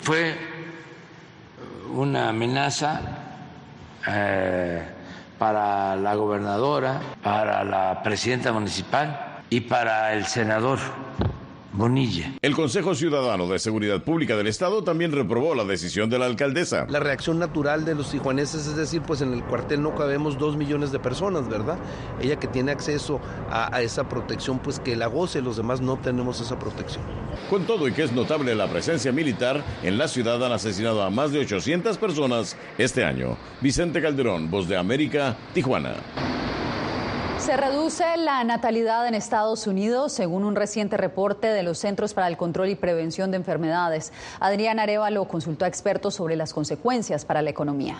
Fue 0.00 0.34
una 1.92 2.30
amenaza 2.30 3.00
eh, 4.06 4.82
para 5.38 5.94
la 5.96 6.14
gobernadora, 6.14 7.00
para 7.22 7.64
la 7.64 8.02
presidenta 8.02 8.50
municipal 8.50 9.42
y 9.50 9.60
para 9.60 10.14
el 10.14 10.24
senador 10.24 10.78
Bonilla. 11.78 12.34
El 12.42 12.56
Consejo 12.56 12.96
Ciudadano 12.96 13.46
de 13.46 13.60
Seguridad 13.60 14.02
Pública 14.02 14.36
del 14.36 14.48
Estado 14.48 14.82
también 14.82 15.12
reprobó 15.12 15.54
la 15.54 15.62
decisión 15.62 16.10
de 16.10 16.18
la 16.18 16.26
alcaldesa. 16.26 16.86
La 16.90 16.98
reacción 16.98 17.38
natural 17.38 17.84
de 17.84 17.94
los 17.94 18.10
tijuaneses 18.10 18.66
es 18.66 18.74
decir, 18.74 19.00
pues 19.02 19.20
en 19.20 19.32
el 19.32 19.44
cuartel 19.44 19.80
no 19.80 19.94
cabemos 19.94 20.38
dos 20.38 20.56
millones 20.56 20.90
de 20.90 20.98
personas, 20.98 21.48
¿verdad? 21.48 21.78
Ella 22.20 22.36
que 22.36 22.48
tiene 22.48 22.72
acceso 22.72 23.20
a, 23.48 23.72
a 23.74 23.80
esa 23.82 24.08
protección, 24.08 24.58
pues 24.58 24.80
que 24.80 24.96
la 24.96 25.06
goce, 25.06 25.40
los 25.40 25.56
demás 25.56 25.80
no 25.80 25.96
tenemos 25.98 26.40
esa 26.40 26.58
protección. 26.58 27.04
Con 27.48 27.64
todo 27.64 27.86
y 27.86 27.92
que 27.92 28.02
es 28.02 28.10
notable 28.12 28.56
la 28.56 28.66
presencia 28.66 29.12
militar, 29.12 29.62
en 29.84 29.98
la 29.98 30.08
ciudad 30.08 30.44
han 30.44 30.50
asesinado 30.50 31.04
a 31.04 31.10
más 31.10 31.30
de 31.30 31.38
800 31.38 31.96
personas 31.96 32.56
este 32.76 33.04
año. 33.04 33.36
Vicente 33.60 34.02
Calderón, 34.02 34.50
Voz 34.50 34.66
de 34.66 34.76
América, 34.76 35.36
Tijuana. 35.54 35.94
Se 37.48 37.56
reduce 37.56 38.04
la 38.18 38.44
natalidad 38.44 39.08
en 39.08 39.14
Estados 39.14 39.66
Unidos, 39.66 40.12
según 40.12 40.44
un 40.44 40.54
reciente 40.54 40.98
reporte 40.98 41.46
de 41.46 41.62
los 41.62 41.78
Centros 41.78 42.12
para 42.12 42.28
el 42.28 42.36
Control 42.36 42.68
y 42.68 42.74
Prevención 42.74 43.30
de 43.30 43.38
Enfermedades. 43.38 44.12
Adrián 44.38 44.78
Arevalo 44.78 45.26
consultó 45.26 45.64
a 45.64 45.68
expertos 45.68 46.14
sobre 46.14 46.36
las 46.36 46.52
consecuencias 46.52 47.24
para 47.24 47.40
la 47.40 47.48
economía. 47.48 47.96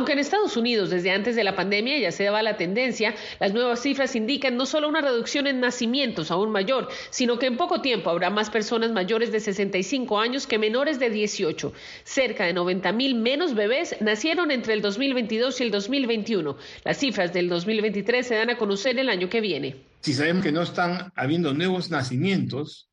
Aunque 0.00 0.14
en 0.14 0.18
Estados 0.18 0.56
Unidos 0.56 0.88
desde 0.88 1.10
antes 1.10 1.36
de 1.36 1.44
la 1.44 1.54
pandemia 1.54 1.98
ya 1.98 2.10
se 2.10 2.24
daba 2.24 2.42
la 2.42 2.56
tendencia, 2.56 3.14
las 3.38 3.52
nuevas 3.52 3.82
cifras 3.82 4.16
indican 4.16 4.56
no 4.56 4.64
solo 4.64 4.88
una 4.88 5.02
reducción 5.02 5.46
en 5.46 5.60
nacimientos 5.60 6.30
aún 6.30 6.50
mayor, 6.50 6.88
sino 7.10 7.38
que 7.38 7.44
en 7.44 7.58
poco 7.58 7.82
tiempo 7.82 8.08
habrá 8.08 8.30
más 8.30 8.48
personas 8.48 8.92
mayores 8.92 9.30
de 9.30 9.40
65 9.40 10.18
años 10.18 10.46
que 10.46 10.56
menores 10.56 10.98
de 10.98 11.10
18. 11.10 11.74
Cerca 12.02 12.46
de 12.46 12.54
90 12.54 12.92
mil 12.92 13.14
menos 13.14 13.52
bebés 13.52 13.94
nacieron 14.00 14.50
entre 14.50 14.72
el 14.72 14.80
2022 14.80 15.60
y 15.60 15.64
el 15.64 15.70
2021. 15.70 16.56
Las 16.82 16.96
cifras 16.96 17.34
del 17.34 17.50
2023 17.50 18.26
se 18.26 18.36
dan 18.36 18.48
a 18.48 18.56
conocer 18.56 18.98
el 18.98 19.10
año 19.10 19.28
que 19.28 19.42
viene. 19.42 19.84
Si 20.00 20.14
sabemos 20.14 20.42
que 20.42 20.50
no 20.50 20.62
están 20.62 21.12
habiendo 21.14 21.52
nuevos 21.52 21.90
nacimientos, 21.90 22.88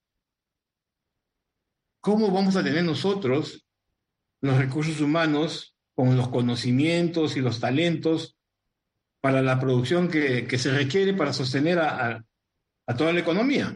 ¿cómo 2.01 2.29
vamos 2.31 2.57
a 2.57 2.63
tener 2.65 2.83
nosotros 2.83 3.65
los 4.41 4.57
recursos 4.57 4.99
humanos 4.99 5.76
con 5.97 6.15
los 6.15 6.27
conocimientos 6.27 7.35
y 7.37 7.41
los 7.41 7.59
talentos 7.59 8.37
para 9.19 9.41
la 9.41 9.59
producción 9.59 10.09
que, 10.09 10.47
se 10.59 10.71
requiere 10.71 11.15
para 11.15 11.33
sostener 11.33 11.79
a 11.79 12.23
toda 12.95 13.13
la 13.13 13.21
economía. 13.21 13.75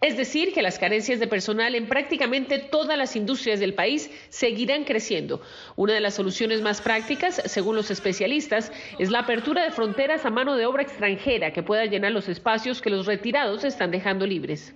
Es 0.00 0.16
decir, 0.16 0.52
que 0.52 0.62
las 0.62 0.78
carencias 0.78 1.20
de 1.20 1.26
personal 1.26 1.74
en 1.74 1.86
prácticamente 1.86 2.58
todas 2.58 2.98
las 2.98 3.16
industrias 3.16 3.60
del 3.60 3.74
país 3.74 4.10
seguirán 4.28 4.84
creciendo. 4.84 5.40
Una 5.76 5.94
de 5.94 6.00
las 6.00 6.14
soluciones 6.14 6.62
más 6.62 6.80
prácticas, 6.80 7.42
según 7.46 7.76
los 7.76 7.90
especialistas, 7.90 8.72
es 8.98 9.10
la 9.10 9.20
apertura 9.20 9.64
de 9.64 9.70
fronteras 9.70 10.24
a 10.24 10.30
mano 10.30 10.56
de 10.56 10.66
obra 10.66 10.82
extranjera 10.82 11.52
que 11.52 11.62
pueda 11.62 11.84
llenar 11.86 12.12
los 12.12 12.28
espacios 12.28 12.80
que 12.80 12.90
los 12.90 13.06
retirados 13.06 13.64
están 13.64 13.90
dejando 13.90 14.26
libres. 14.26 14.74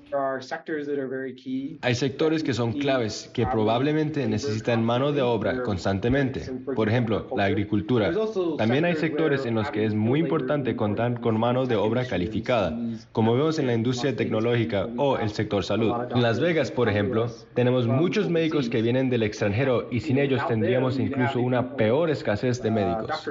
Hay 1.82 1.94
sectores 1.94 2.42
que 2.42 2.54
son 2.54 2.72
claves, 2.72 3.30
que 3.32 3.46
probablemente 3.46 4.26
necesitan 4.26 4.84
mano 4.84 5.12
de 5.12 5.22
obra 5.22 5.62
constantemente. 5.62 6.40
Por 6.74 6.88
ejemplo, 6.88 7.28
la 7.36 7.44
agricultura. 7.44 8.12
También 8.58 8.84
hay 8.84 8.96
sectores 8.96 9.46
en 9.46 9.54
los 9.54 9.70
que 9.70 9.84
es 9.84 9.94
muy 9.94 10.20
importante 10.20 10.76
contar 10.76 11.20
con 11.20 11.38
mano 11.38 11.66
de 11.66 11.76
obra 11.76 12.06
calificada, 12.06 12.76
como 13.12 13.34
vemos 13.34 13.58
en 13.58 13.66
la 13.66 13.74
industria 13.74 14.14
tecnológica 14.16 14.88
o 15.10 15.18
el 15.18 15.30
sector 15.30 15.64
salud. 15.64 15.92
En 16.10 16.22
Las 16.22 16.40
Vegas, 16.40 16.70
por 16.70 16.88
ejemplo, 16.88 17.26
tenemos 17.54 17.86
muchos 17.86 18.28
médicos 18.28 18.68
que 18.68 18.82
vienen 18.82 19.10
del 19.10 19.22
extranjero 19.22 19.88
y 19.90 20.00
sin 20.00 20.18
ellos 20.18 20.46
tendríamos 20.46 20.98
incluso 20.98 21.40
una 21.40 21.76
peor 21.76 22.10
escasez 22.10 22.62
de 22.62 22.70
médicos. 22.70 23.28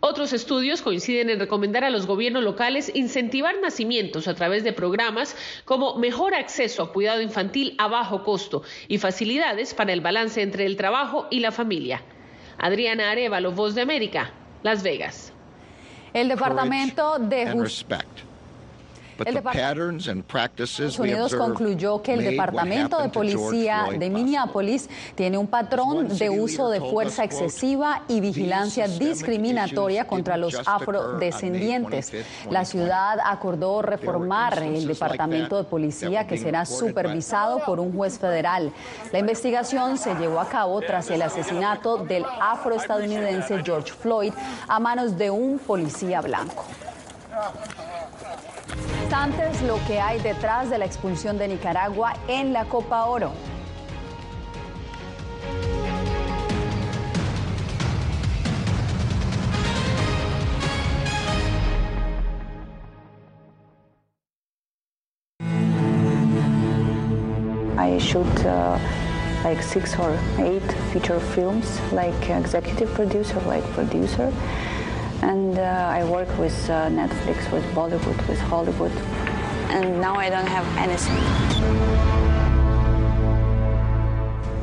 Otros 0.00 0.32
estudios 0.32 0.82
coinciden 0.82 1.30
en 1.30 1.38
recomendar 1.38 1.84
a 1.84 1.90
los 1.90 2.06
gobiernos 2.06 2.42
locales 2.42 2.90
incentivar 2.94 3.54
nacimientos 3.60 4.28
a 4.28 4.34
través 4.34 4.64
de 4.64 4.72
programas 4.72 5.36
como 5.64 5.96
mejor 5.96 6.34
acceso 6.34 6.82
a 6.82 6.92
cuidado 6.92 7.20
infantil 7.20 7.74
a 7.78 7.88
bajo 7.88 8.22
costo 8.22 8.62
y 8.88 8.98
facilidades 8.98 9.74
para 9.74 9.92
el 9.92 10.00
balance 10.00 10.42
entre 10.42 10.66
el 10.66 10.76
trabajo 10.76 11.26
y 11.30 11.40
la 11.40 11.52
familia. 11.52 12.02
Adriana 12.58 13.10
Arevalo, 13.10 13.52
Voz 13.52 13.74
de 13.74 13.82
América, 13.82 14.32
Las 14.62 14.82
Vegas. 14.82 15.32
El 16.12 16.28
Departamento 16.28 17.18
de 17.18 17.50
Justicia. 17.50 18.04
El 19.26 19.36
Estados 19.36 20.98
Unidos 20.98 21.34
concluyó 21.34 22.02
que 22.02 22.14
el 22.14 22.24
Departamento 22.24 23.00
de 23.02 23.08
Policía 23.10 23.86
de 23.98 24.08
Minneapolis 24.08 24.88
tiene 25.14 25.36
un 25.36 25.46
patrón 25.46 26.08
de 26.16 26.30
uso 26.30 26.70
de 26.70 26.80
fuerza 26.80 27.24
excesiva 27.24 28.02
y 28.08 28.20
vigilancia 28.20 28.88
discriminatoria 28.88 30.06
contra 30.06 30.36
los 30.36 30.56
afrodescendientes. 30.66 32.12
La 32.50 32.64
ciudad 32.64 33.18
acordó 33.24 33.82
reformar 33.82 34.62
el 34.62 34.86
Departamento 34.86 35.56
de 35.56 35.64
Policía 35.64 36.26
que 36.26 36.38
será 36.38 36.64
supervisado 36.64 37.60
por 37.64 37.78
un 37.80 37.92
juez 37.92 38.18
federal. 38.18 38.72
La 39.12 39.18
investigación 39.18 39.98
se 39.98 40.14
llevó 40.14 40.40
a 40.40 40.48
cabo 40.48 40.80
tras 40.80 41.10
el 41.10 41.22
asesinato 41.22 41.98
del 41.98 42.24
afroestadounidense 42.40 43.62
George 43.64 43.92
Floyd 43.92 44.32
a 44.68 44.78
manos 44.78 45.18
de 45.18 45.30
un 45.30 45.58
policía 45.58 46.20
blanco 46.20 46.64
instantes 49.10 49.60
lo 49.62 49.76
que 49.88 49.98
hay 49.98 50.20
detrás 50.20 50.70
de 50.70 50.78
la 50.78 50.84
expulsión 50.84 51.36
de 51.36 51.48
Nicaragua 51.48 52.14
en 52.28 52.52
la 52.52 52.64
Copa 52.66 53.06
Oro. 53.06 53.32
I 67.76 67.98
shoot 67.98 68.24
uh, 68.46 68.78
like 69.42 69.60
six 69.60 69.98
or 69.98 70.16
eight 70.38 70.62
feature 70.92 71.18
films, 71.18 71.80
like 71.92 72.14
executive 72.30 72.94
producer, 72.94 73.40
like 73.48 73.64
producer. 73.72 74.32
And 75.22 75.58
uh, 75.58 75.88
I 75.90 76.04
work 76.04 76.28
with 76.38 76.54
uh, 76.70 76.88
Netflix, 76.88 77.50
with 77.52 77.64
Bollywood, 77.74 78.28
with 78.28 78.40
Hollywood, 78.40 78.92
and 79.70 80.00
now 80.00 80.14
I 80.14 80.30
don't 80.30 80.48
have 80.48 80.66
anything. 80.78 81.20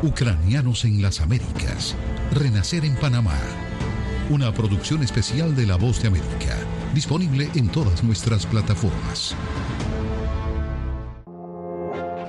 Ucranianos 0.03 0.85
en 0.85 1.01
las 1.01 1.21
Américas. 1.21 1.95
Renacer 2.31 2.85
en 2.85 2.95
Panamá. 2.95 3.33
Una 4.29 4.51
producción 4.51 5.01
especial 5.01 5.55
de 5.55 5.65
La 5.65 5.75
Voz 5.75 6.01
de 6.01 6.09
América. 6.09 6.55
Disponible 6.93 7.49
en 7.55 7.69
todas 7.69 8.03
nuestras 8.03 8.45
plataformas. 8.45 9.35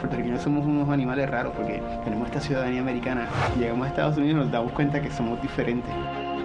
Puertorriqueños 0.00 0.42
somos 0.42 0.64
unos 0.64 0.88
animales 0.88 1.28
raros 1.28 1.52
porque 1.56 1.82
tenemos 2.04 2.28
esta 2.28 2.40
ciudadanía 2.40 2.80
americana. 2.80 3.28
Llegamos 3.58 3.86
a 3.86 3.90
Estados 3.90 4.16
Unidos 4.16 4.36
y 4.36 4.44
nos 4.44 4.52
damos 4.52 4.72
cuenta 4.72 5.02
que 5.02 5.10
somos 5.10 5.42
diferentes. 5.42 5.92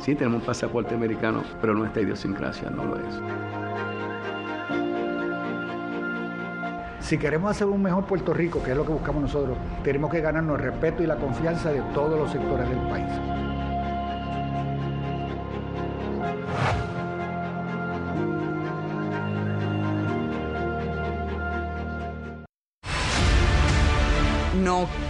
Sí, 0.04 0.16
tenemos 0.16 0.42
un 0.42 0.46
pasaporte 0.46 0.94
americano, 0.94 1.44
pero 1.62 1.74
nuestra 1.74 2.02
idiosincrasia 2.02 2.70
no 2.70 2.84
lo 2.84 2.98
es. 2.98 3.22
Si 7.00 7.18
queremos 7.18 7.52
hacer 7.52 7.68
un 7.68 7.82
mejor 7.82 8.04
Puerto 8.04 8.34
Rico, 8.34 8.62
que 8.62 8.72
es 8.72 8.78
lo 8.78 8.86
que 8.86 8.92
buscamos 8.92 9.22
nosotros, 9.22 9.58
tenemos 9.82 10.12
que 10.12 10.20
ganarnos 10.20 10.60
el 10.60 10.66
respeto 10.66 11.04
y 11.04 11.08
la 11.08 11.16
confianza 11.16 11.72
de 11.72 11.80
todos 11.94 12.20
los 12.20 12.30
sectores 12.30 12.68
del 12.68 12.80
país. 12.90 13.53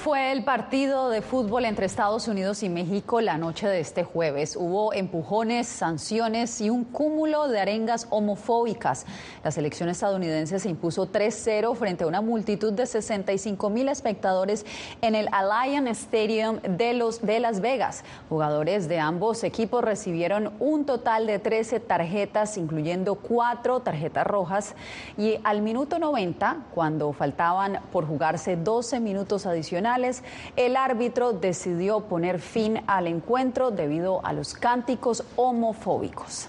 Fue 0.00 0.32
el 0.32 0.44
partido 0.44 1.10
de 1.10 1.20
fútbol 1.20 1.66
entre 1.66 1.84
Estados 1.84 2.26
Unidos 2.26 2.62
y 2.62 2.70
México 2.70 3.20
la 3.20 3.36
noche 3.36 3.68
de 3.68 3.80
este 3.80 4.02
jueves. 4.02 4.56
Hubo 4.56 4.94
empujones, 4.94 5.66
sanciones 5.66 6.62
y 6.62 6.70
un 6.70 6.84
cúmulo 6.84 7.48
de 7.48 7.60
arengas 7.60 8.06
homofóbicas. 8.08 9.04
La 9.44 9.50
selección 9.50 9.90
estadounidense 9.90 10.58
se 10.58 10.70
impuso 10.70 11.12
3-0 11.12 11.74
frente 11.74 12.04
a 12.04 12.06
una 12.06 12.22
multitud 12.22 12.72
de 12.72 12.86
65 12.86 13.68
mil 13.68 13.90
espectadores 13.90 14.64
en 15.02 15.14
el 15.14 15.28
Allianz 15.32 15.90
Stadium 15.90 16.60
de, 16.62 17.18
de 17.20 17.40
Las 17.40 17.60
Vegas. 17.60 18.02
Jugadores 18.30 18.88
de 18.88 19.00
ambos 19.00 19.44
equipos 19.44 19.84
recibieron 19.84 20.54
un 20.60 20.86
total 20.86 21.26
de 21.26 21.38
13 21.38 21.78
tarjetas, 21.78 22.56
incluyendo 22.56 23.16
cuatro 23.16 23.80
tarjetas 23.80 24.26
rojas. 24.26 24.74
Y 25.18 25.38
al 25.44 25.60
minuto 25.60 25.98
90, 25.98 26.68
cuando 26.74 27.12
faltaban 27.12 27.80
por 27.92 28.06
jugarse 28.06 28.56
12 28.56 29.00
minutos, 29.00 29.44
adicionales, 29.44 29.89
el 30.56 30.76
árbitro 30.76 31.32
decidió 31.32 32.00
poner 32.00 32.40
fin 32.40 32.82
al 32.86 33.06
encuentro 33.06 33.70
debido 33.70 34.24
a 34.24 34.32
los 34.32 34.54
cánticos 34.54 35.24
homofóbicos. 35.36 36.48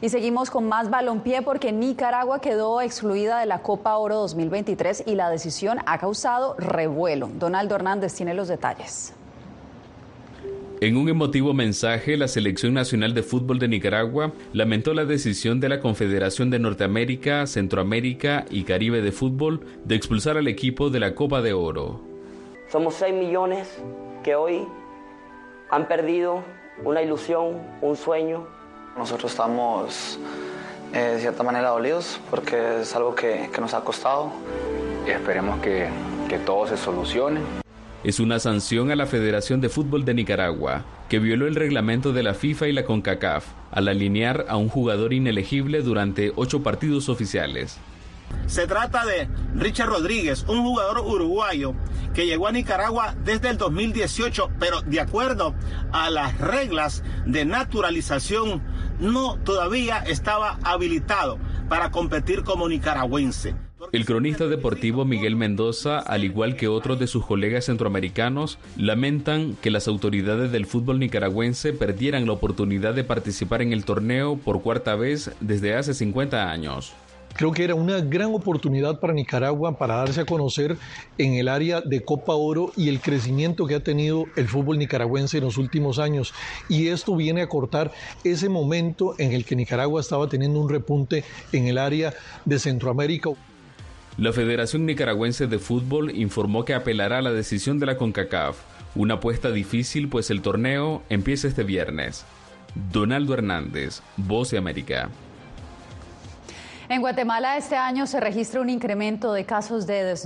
Y 0.00 0.10
seguimos 0.10 0.50
con 0.50 0.68
más 0.68 0.90
balompié 0.90 1.40
porque 1.42 1.72
Nicaragua 1.72 2.40
quedó 2.40 2.80
excluida 2.82 3.40
de 3.40 3.46
la 3.46 3.62
Copa 3.62 3.96
Oro 3.96 4.16
2023 4.16 5.04
y 5.06 5.14
la 5.14 5.30
decisión 5.30 5.78
ha 5.86 5.98
causado 5.98 6.54
revuelo. 6.58 7.30
Donaldo 7.34 7.74
Hernández 7.74 8.14
tiene 8.14 8.34
los 8.34 8.48
detalles. 8.48 9.15
En 10.82 10.98
un 10.98 11.08
emotivo 11.08 11.54
mensaje, 11.54 12.18
la 12.18 12.28
Selección 12.28 12.74
Nacional 12.74 13.14
de 13.14 13.22
Fútbol 13.22 13.58
de 13.58 13.66
Nicaragua 13.66 14.32
lamentó 14.52 14.92
la 14.92 15.06
decisión 15.06 15.58
de 15.58 15.70
la 15.70 15.80
Confederación 15.80 16.50
de 16.50 16.58
Norteamérica, 16.58 17.46
Centroamérica 17.46 18.44
y 18.50 18.64
Caribe 18.64 19.00
de 19.00 19.10
Fútbol 19.10 19.64
de 19.84 19.94
expulsar 19.94 20.36
al 20.36 20.48
equipo 20.48 20.90
de 20.90 21.00
la 21.00 21.14
Copa 21.14 21.40
de 21.40 21.54
Oro. 21.54 22.02
Somos 22.70 22.92
6 22.96 23.14
millones 23.14 23.78
que 24.22 24.34
hoy 24.34 24.66
han 25.70 25.88
perdido 25.88 26.42
una 26.84 27.00
ilusión, 27.00 27.58
un 27.80 27.96
sueño. 27.96 28.46
Nosotros 28.98 29.30
estamos 29.32 30.18
eh, 30.92 30.98
de 30.98 31.20
cierta 31.20 31.42
manera 31.42 31.70
dolidos 31.70 32.20
porque 32.28 32.82
es 32.82 32.94
algo 32.94 33.14
que, 33.14 33.48
que 33.50 33.60
nos 33.62 33.72
ha 33.72 33.80
costado. 33.80 34.30
Y 35.06 35.10
esperemos 35.10 35.58
que, 35.60 35.88
que 36.28 36.38
todo 36.38 36.66
se 36.66 36.76
solucione 36.76 37.65
es 38.04 38.20
una 38.20 38.38
sanción 38.38 38.90
a 38.90 38.96
la 38.96 39.06
Federación 39.06 39.60
de 39.60 39.68
Fútbol 39.68 40.04
de 40.04 40.14
Nicaragua, 40.14 40.84
que 41.08 41.18
violó 41.18 41.46
el 41.46 41.54
reglamento 41.54 42.12
de 42.12 42.22
la 42.22 42.34
FIFA 42.34 42.68
y 42.68 42.72
la 42.72 42.84
CONCACAF 42.84 43.46
al 43.70 43.88
alinear 43.88 44.46
a 44.48 44.56
un 44.56 44.68
jugador 44.68 45.12
inelegible 45.12 45.82
durante 45.82 46.32
ocho 46.36 46.62
partidos 46.62 47.08
oficiales. 47.08 47.78
Se 48.46 48.66
trata 48.66 49.04
de 49.04 49.28
Richard 49.54 49.88
Rodríguez, 49.88 50.44
un 50.48 50.62
jugador 50.62 51.00
uruguayo 51.00 51.74
que 52.14 52.26
llegó 52.26 52.46
a 52.46 52.52
Nicaragua 52.52 53.14
desde 53.24 53.50
el 53.50 53.58
2018, 53.58 54.50
pero 54.58 54.82
de 54.82 55.00
acuerdo 55.00 55.54
a 55.92 56.10
las 56.10 56.38
reglas 56.38 57.02
de 57.24 57.44
naturalización, 57.44 58.62
no 58.98 59.38
todavía 59.38 59.98
estaba 59.98 60.58
habilitado 60.62 61.38
para 61.68 61.90
competir 61.90 62.42
como 62.44 62.68
nicaragüense. 62.68 63.65
El 63.92 64.06
cronista 64.06 64.46
deportivo 64.46 65.04
Miguel 65.04 65.36
Mendoza, 65.36 65.98
al 65.98 66.24
igual 66.24 66.56
que 66.56 66.66
otros 66.66 66.98
de 66.98 67.06
sus 67.06 67.26
colegas 67.26 67.66
centroamericanos, 67.66 68.58
lamentan 68.78 69.54
que 69.60 69.70
las 69.70 69.86
autoridades 69.86 70.50
del 70.50 70.64
fútbol 70.64 70.98
nicaragüense 70.98 71.74
perdieran 71.74 72.26
la 72.26 72.32
oportunidad 72.32 72.94
de 72.94 73.04
participar 73.04 73.60
en 73.60 73.74
el 73.74 73.84
torneo 73.84 74.38
por 74.38 74.62
cuarta 74.62 74.96
vez 74.96 75.30
desde 75.40 75.74
hace 75.74 75.92
50 75.92 76.50
años. 76.50 76.94
Creo 77.34 77.52
que 77.52 77.64
era 77.64 77.74
una 77.74 78.00
gran 78.00 78.34
oportunidad 78.34 78.98
para 78.98 79.12
Nicaragua 79.12 79.76
para 79.76 79.96
darse 79.96 80.22
a 80.22 80.24
conocer 80.24 80.78
en 81.18 81.34
el 81.34 81.48
área 81.48 81.82
de 81.82 82.02
Copa 82.02 82.32
Oro 82.32 82.72
y 82.76 82.88
el 82.88 83.00
crecimiento 83.00 83.66
que 83.66 83.74
ha 83.74 83.84
tenido 83.84 84.24
el 84.36 84.48
fútbol 84.48 84.78
nicaragüense 84.78 85.36
en 85.36 85.44
los 85.44 85.58
últimos 85.58 85.98
años. 85.98 86.32
Y 86.70 86.88
esto 86.88 87.14
viene 87.14 87.42
a 87.42 87.48
cortar 87.48 87.92
ese 88.24 88.48
momento 88.48 89.14
en 89.18 89.32
el 89.32 89.44
que 89.44 89.54
Nicaragua 89.54 90.00
estaba 90.00 90.30
teniendo 90.30 90.58
un 90.60 90.70
repunte 90.70 91.24
en 91.52 91.66
el 91.66 91.76
área 91.76 92.14
de 92.46 92.58
Centroamérica. 92.58 93.32
La 94.18 94.32
Federación 94.32 94.86
Nicaragüense 94.86 95.46
de 95.46 95.58
Fútbol 95.58 96.10
informó 96.16 96.64
que 96.64 96.72
apelará 96.72 97.18
a 97.18 97.22
la 97.22 97.32
decisión 97.32 97.78
de 97.78 97.84
la 97.84 97.98
CONCACAF, 97.98 98.56
una 98.94 99.14
apuesta 99.14 99.50
difícil 99.50 100.08
pues 100.08 100.30
el 100.30 100.40
torneo 100.40 101.02
empieza 101.10 101.48
este 101.48 101.64
viernes. 101.64 102.24
Donaldo 102.90 103.34
Hernández, 103.34 104.00
Voz 104.16 104.52
de 104.52 104.56
América. 104.56 105.10
En 106.88 107.02
Guatemala 107.02 107.58
este 107.58 107.76
año 107.76 108.06
se 108.06 108.18
registra 108.18 108.62
un 108.62 108.70
incremento 108.70 109.34
de 109.34 109.44
casos 109.44 109.86
de 109.86 110.16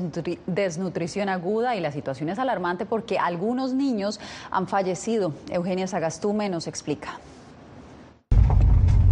desnutrición 0.46 1.28
aguda 1.28 1.74
y 1.74 1.80
la 1.80 1.90
situación 1.90 2.28
es 2.28 2.38
alarmante 2.38 2.86
porque 2.86 3.18
algunos 3.18 3.74
niños 3.74 4.20
han 4.52 4.68
fallecido. 4.68 5.34
Eugenia 5.50 5.88
Sagastume 5.88 6.48
nos 6.48 6.68
explica. 6.68 7.18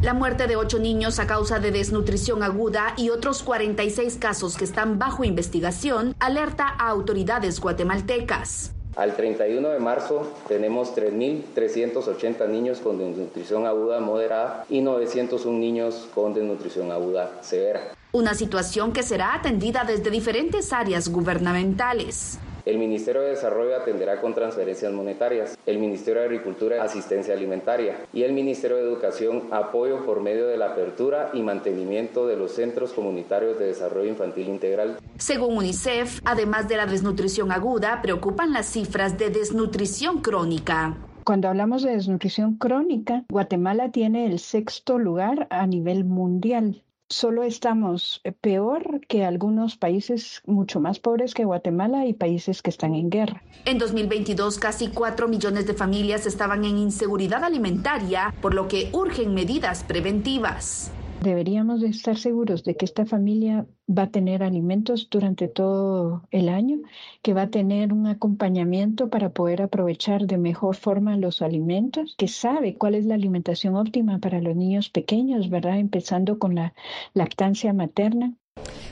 La 0.00 0.14
muerte 0.14 0.46
de 0.46 0.54
ocho 0.54 0.78
niños 0.78 1.18
a 1.18 1.26
causa 1.26 1.58
de 1.58 1.72
desnutrición 1.72 2.44
aguda 2.44 2.94
y 2.96 3.10
otros 3.10 3.42
46 3.42 4.16
casos 4.20 4.56
que 4.56 4.62
están 4.62 4.96
bajo 4.96 5.24
investigación 5.24 6.14
alerta 6.20 6.68
a 6.68 6.88
autoridades 6.88 7.58
guatemaltecas. 7.58 8.70
Al 8.94 9.16
31 9.16 9.70
de 9.70 9.80
marzo 9.80 10.34
tenemos 10.46 10.94
3.380 10.94 12.48
niños 12.48 12.78
con 12.78 12.96
desnutrición 12.98 13.66
aguda 13.66 13.98
moderada 13.98 14.64
y 14.68 14.82
901 14.82 15.58
niños 15.58 16.08
con 16.14 16.32
desnutrición 16.32 16.92
aguda 16.92 17.32
severa. 17.42 17.80
Una 18.12 18.34
situación 18.34 18.92
que 18.92 19.02
será 19.02 19.34
atendida 19.34 19.82
desde 19.82 20.10
diferentes 20.10 20.72
áreas 20.72 21.08
gubernamentales. 21.08 22.38
El 22.68 22.76
Ministerio 22.76 23.22
de 23.22 23.30
Desarrollo 23.30 23.74
atenderá 23.76 24.20
con 24.20 24.34
transferencias 24.34 24.92
monetarias, 24.92 25.56
el 25.64 25.78
Ministerio 25.78 26.20
de 26.20 26.26
Agricultura 26.26 26.82
asistencia 26.82 27.32
alimentaria 27.32 28.04
y 28.12 28.24
el 28.24 28.34
Ministerio 28.34 28.76
de 28.76 28.82
Educación 28.82 29.44
apoyo 29.52 30.04
por 30.04 30.20
medio 30.20 30.46
de 30.46 30.58
la 30.58 30.72
apertura 30.72 31.30
y 31.32 31.40
mantenimiento 31.40 32.26
de 32.26 32.36
los 32.36 32.52
centros 32.52 32.92
comunitarios 32.92 33.58
de 33.58 33.68
desarrollo 33.68 34.10
infantil 34.10 34.48
integral. 34.50 34.98
Según 35.16 35.56
UNICEF, 35.56 36.20
además 36.26 36.68
de 36.68 36.76
la 36.76 36.84
desnutrición 36.84 37.52
aguda, 37.52 38.02
preocupan 38.02 38.52
las 38.52 38.66
cifras 38.66 39.16
de 39.16 39.30
desnutrición 39.30 40.20
crónica. 40.20 40.94
Cuando 41.24 41.48
hablamos 41.48 41.82
de 41.82 41.92
desnutrición 41.92 42.56
crónica, 42.56 43.24
Guatemala 43.30 43.92
tiene 43.92 44.26
el 44.26 44.38
sexto 44.38 44.98
lugar 44.98 45.46
a 45.48 45.66
nivel 45.66 46.04
mundial 46.04 46.82
solo 47.08 47.42
estamos 47.42 48.20
eh, 48.24 48.32
peor 48.32 49.00
que 49.08 49.24
algunos 49.24 49.76
países 49.76 50.42
mucho 50.46 50.80
más 50.80 50.98
pobres 50.98 51.34
que 51.34 51.44
Guatemala 51.44 52.06
y 52.06 52.12
países 52.12 52.62
que 52.62 52.70
están 52.70 52.94
en 52.94 53.10
guerra. 53.10 53.42
En 53.64 53.78
2022, 53.78 54.58
casi 54.58 54.88
4 54.88 55.28
millones 55.28 55.66
de 55.66 55.74
familias 55.74 56.26
estaban 56.26 56.64
en 56.64 56.78
inseguridad 56.78 57.44
alimentaria, 57.44 58.34
por 58.40 58.54
lo 58.54 58.68
que 58.68 58.90
urgen 58.92 59.34
medidas 59.34 59.84
preventivas. 59.84 60.92
Deberíamos 61.22 61.80
de 61.80 61.88
estar 61.88 62.16
seguros 62.16 62.62
de 62.62 62.76
que 62.76 62.84
esta 62.84 63.04
familia 63.04 63.66
va 63.88 64.04
a 64.04 64.10
tener 64.10 64.44
alimentos 64.44 65.08
durante 65.10 65.48
todo 65.48 66.22
el 66.30 66.48
año, 66.48 66.78
que 67.22 67.34
va 67.34 67.42
a 67.42 67.50
tener 67.50 67.92
un 67.92 68.06
acompañamiento 68.06 69.10
para 69.10 69.30
poder 69.30 69.62
aprovechar 69.62 70.26
de 70.26 70.38
mejor 70.38 70.76
forma 70.76 71.16
los 71.16 71.42
alimentos, 71.42 72.14
que 72.16 72.28
sabe 72.28 72.76
cuál 72.76 72.94
es 72.94 73.04
la 73.04 73.16
alimentación 73.16 73.74
óptima 73.74 74.20
para 74.20 74.40
los 74.40 74.54
niños 74.54 74.90
pequeños, 74.90 75.50
¿verdad? 75.50 75.80
Empezando 75.80 76.38
con 76.38 76.54
la 76.54 76.72
lactancia 77.14 77.72
materna. 77.72 78.34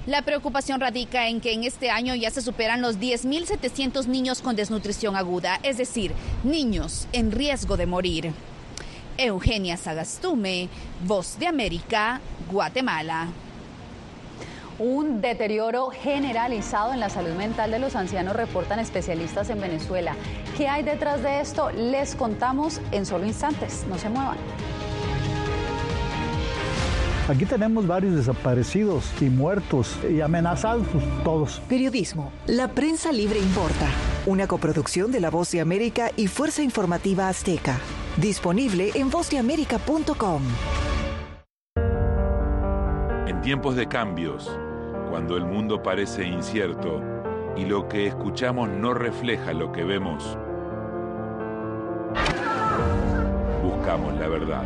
La 0.06 0.22
preocupación 0.22 0.80
radica 0.80 1.28
en 1.28 1.40
que 1.40 1.52
en 1.52 1.62
este 1.62 1.90
año 1.90 2.16
ya 2.16 2.30
se 2.30 2.42
superan 2.42 2.82
los 2.82 2.98
10.700 2.98 4.06
niños 4.06 4.42
con 4.42 4.56
desnutrición 4.56 5.14
aguda, 5.14 5.60
es 5.62 5.78
decir, 5.78 6.12
niños 6.42 7.06
en 7.12 7.30
riesgo 7.30 7.76
de 7.76 7.86
morir. 7.86 8.32
Eugenia 9.18 9.76
Sagastume, 9.76 10.68
Voz 11.04 11.38
de 11.38 11.46
América, 11.46 12.20
Guatemala. 12.50 13.28
Un 14.78 15.22
deterioro 15.22 15.88
generalizado 15.88 16.92
en 16.92 17.00
la 17.00 17.08
salud 17.08 17.34
mental 17.34 17.70
de 17.70 17.78
los 17.78 17.96
ancianos 17.96 18.36
reportan 18.36 18.78
especialistas 18.78 19.48
en 19.48 19.60
Venezuela. 19.60 20.14
¿Qué 20.56 20.68
hay 20.68 20.82
detrás 20.82 21.22
de 21.22 21.40
esto? 21.40 21.70
Les 21.70 22.14
contamos 22.14 22.80
en 22.92 23.06
solo 23.06 23.24
instantes. 23.24 23.86
No 23.88 23.96
se 23.96 24.10
muevan. 24.10 24.36
Aquí 27.28 27.44
tenemos 27.44 27.86
varios 27.86 28.14
desaparecidos 28.14 29.10
y 29.20 29.24
muertos 29.24 29.96
y 30.08 30.20
amenazados 30.20 30.86
todos. 31.24 31.60
Periodismo. 31.68 32.30
La 32.46 32.68
prensa 32.68 33.10
libre 33.10 33.40
importa. 33.40 33.86
Una 34.26 34.46
coproducción 34.46 35.10
de 35.10 35.20
La 35.20 35.30
Voz 35.30 35.50
de 35.50 35.60
América 35.60 36.12
y 36.16 36.28
Fuerza 36.28 36.62
Informativa 36.62 37.28
Azteca. 37.28 37.80
Disponible 38.16 38.92
en 38.94 39.10
vozdeamerica.com. 39.10 40.42
En 43.26 43.42
tiempos 43.42 43.76
de 43.76 43.86
cambios, 43.86 44.50
cuando 45.10 45.36
el 45.36 45.44
mundo 45.44 45.82
parece 45.82 46.26
incierto 46.26 47.02
y 47.58 47.66
lo 47.66 47.88
que 47.88 48.06
escuchamos 48.06 48.70
no 48.70 48.94
refleja 48.94 49.52
lo 49.52 49.70
que 49.70 49.84
vemos, 49.84 50.38
buscamos 53.62 54.14
la 54.18 54.28
verdad. 54.28 54.62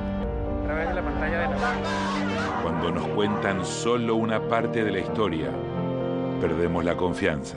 Cuando 2.62 2.92
nos 2.92 3.08
cuentan 3.08 3.64
solo 3.64 4.14
una 4.14 4.40
parte 4.48 4.84
de 4.84 4.92
la 4.92 5.00
historia, 5.00 5.50
perdemos 6.40 6.84
la 6.84 6.96
confianza. 6.96 7.56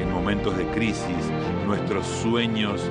En 0.00 0.10
momentos 0.10 0.56
de 0.56 0.66
crisis, 0.68 1.30
nuestros 1.66 2.06
sueños 2.06 2.90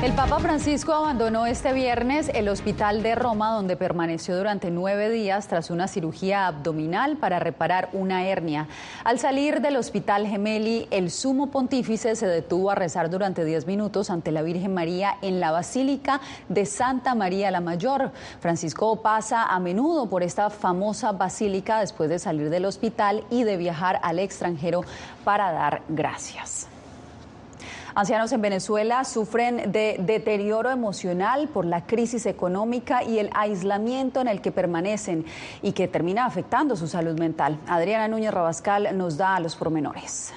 El 0.00 0.12
Papa 0.12 0.38
Francisco 0.38 0.92
abandonó 0.92 1.46
este 1.46 1.72
viernes 1.72 2.30
el 2.32 2.48
hospital 2.48 3.02
de 3.02 3.16
Roma, 3.16 3.50
donde 3.50 3.76
permaneció 3.76 4.36
durante 4.36 4.70
nueve 4.70 5.10
días 5.10 5.48
tras 5.48 5.70
una 5.70 5.88
cirugía 5.88 6.46
abdominal 6.46 7.16
para 7.16 7.40
reparar 7.40 7.88
una 7.92 8.24
hernia. 8.24 8.68
Al 9.02 9.18
salir 9.18 9.60
del 9.60 9.74
hospital 9.74 10.28
Gemelli, 10.28 10.86
el 10.92 11.10
sumo 11.10 11.48
pontífice 11.48 12.14
se 12.14 12.28
detuvo 12.28 12.70
a 12.70 12.76
rezar 12.76 13.10
durante 13.10 13.44
diez 13.44 13.66
minutos 13.66 14.08
ante 14.08 14.30
la 14.30 14.42
Virgen 14.42 14.72
María 14.72 15.16
en 15.20 15.40
la 15.40 15.50
Basílica 15.50 16.20
de 16.48 16.64
Santa 16.64 17.16
María 17.16 17.50
la 17.50 17.60
Mayor. 17.60 18.12
Francisco 18.38 19.02
pasa 19.02 19.46
a 19.46 19.58
menudo 19.58 20.08
por 20.08 20.22
esta 20.22 20.48
famosa 20.48 21.10
basílica 21.10 21.80
después 21.80 22.08
de 22.08 22.20
salir 22.20 22.50
del 22.50 22.66
hospital 22.66 23.24
y 23.30 23.42
de 23.42 23.56
viajar 23.56 23.98
al 24.04 24.20
extranjero 24.20 24.84
para 25.24 25.50
dar 25.50 25.82
gracias. 25.88 26.68
Ancianos 27.98 28.30
en 28.30 28.40
Venezuela 28.40 29.02
sufren 29.02 29.72
de 29.72 29.96
deterioro 29.98 30.70
emocional 30.70 31.48
por 31.48 31.64
la 31.64 31.84
crisis 31.84 32.26
económica 32.26 33.02
y 33.02 33.18
el 33.18 33.28
aislamiento 33.34 34.20
en 34.20 34.28
el 34.28 34.40
que 34.40 34.52
permanecen 34.52 35.26
y 35.62 35.72
que 35.72 35.88
termina 35.88 36.24
afectando 36.24 36.76
su 36.76 36.86
salud 36.86 37.18
mental. 37.18 37.58
Adriana 37.66 38.06
Núñez 38.06 38.32
Rabascal 38.32 38.96
nos 38.96 39.16
da 39.16 39.40
los 39.40 39.56
pormenores. 39.56 40.32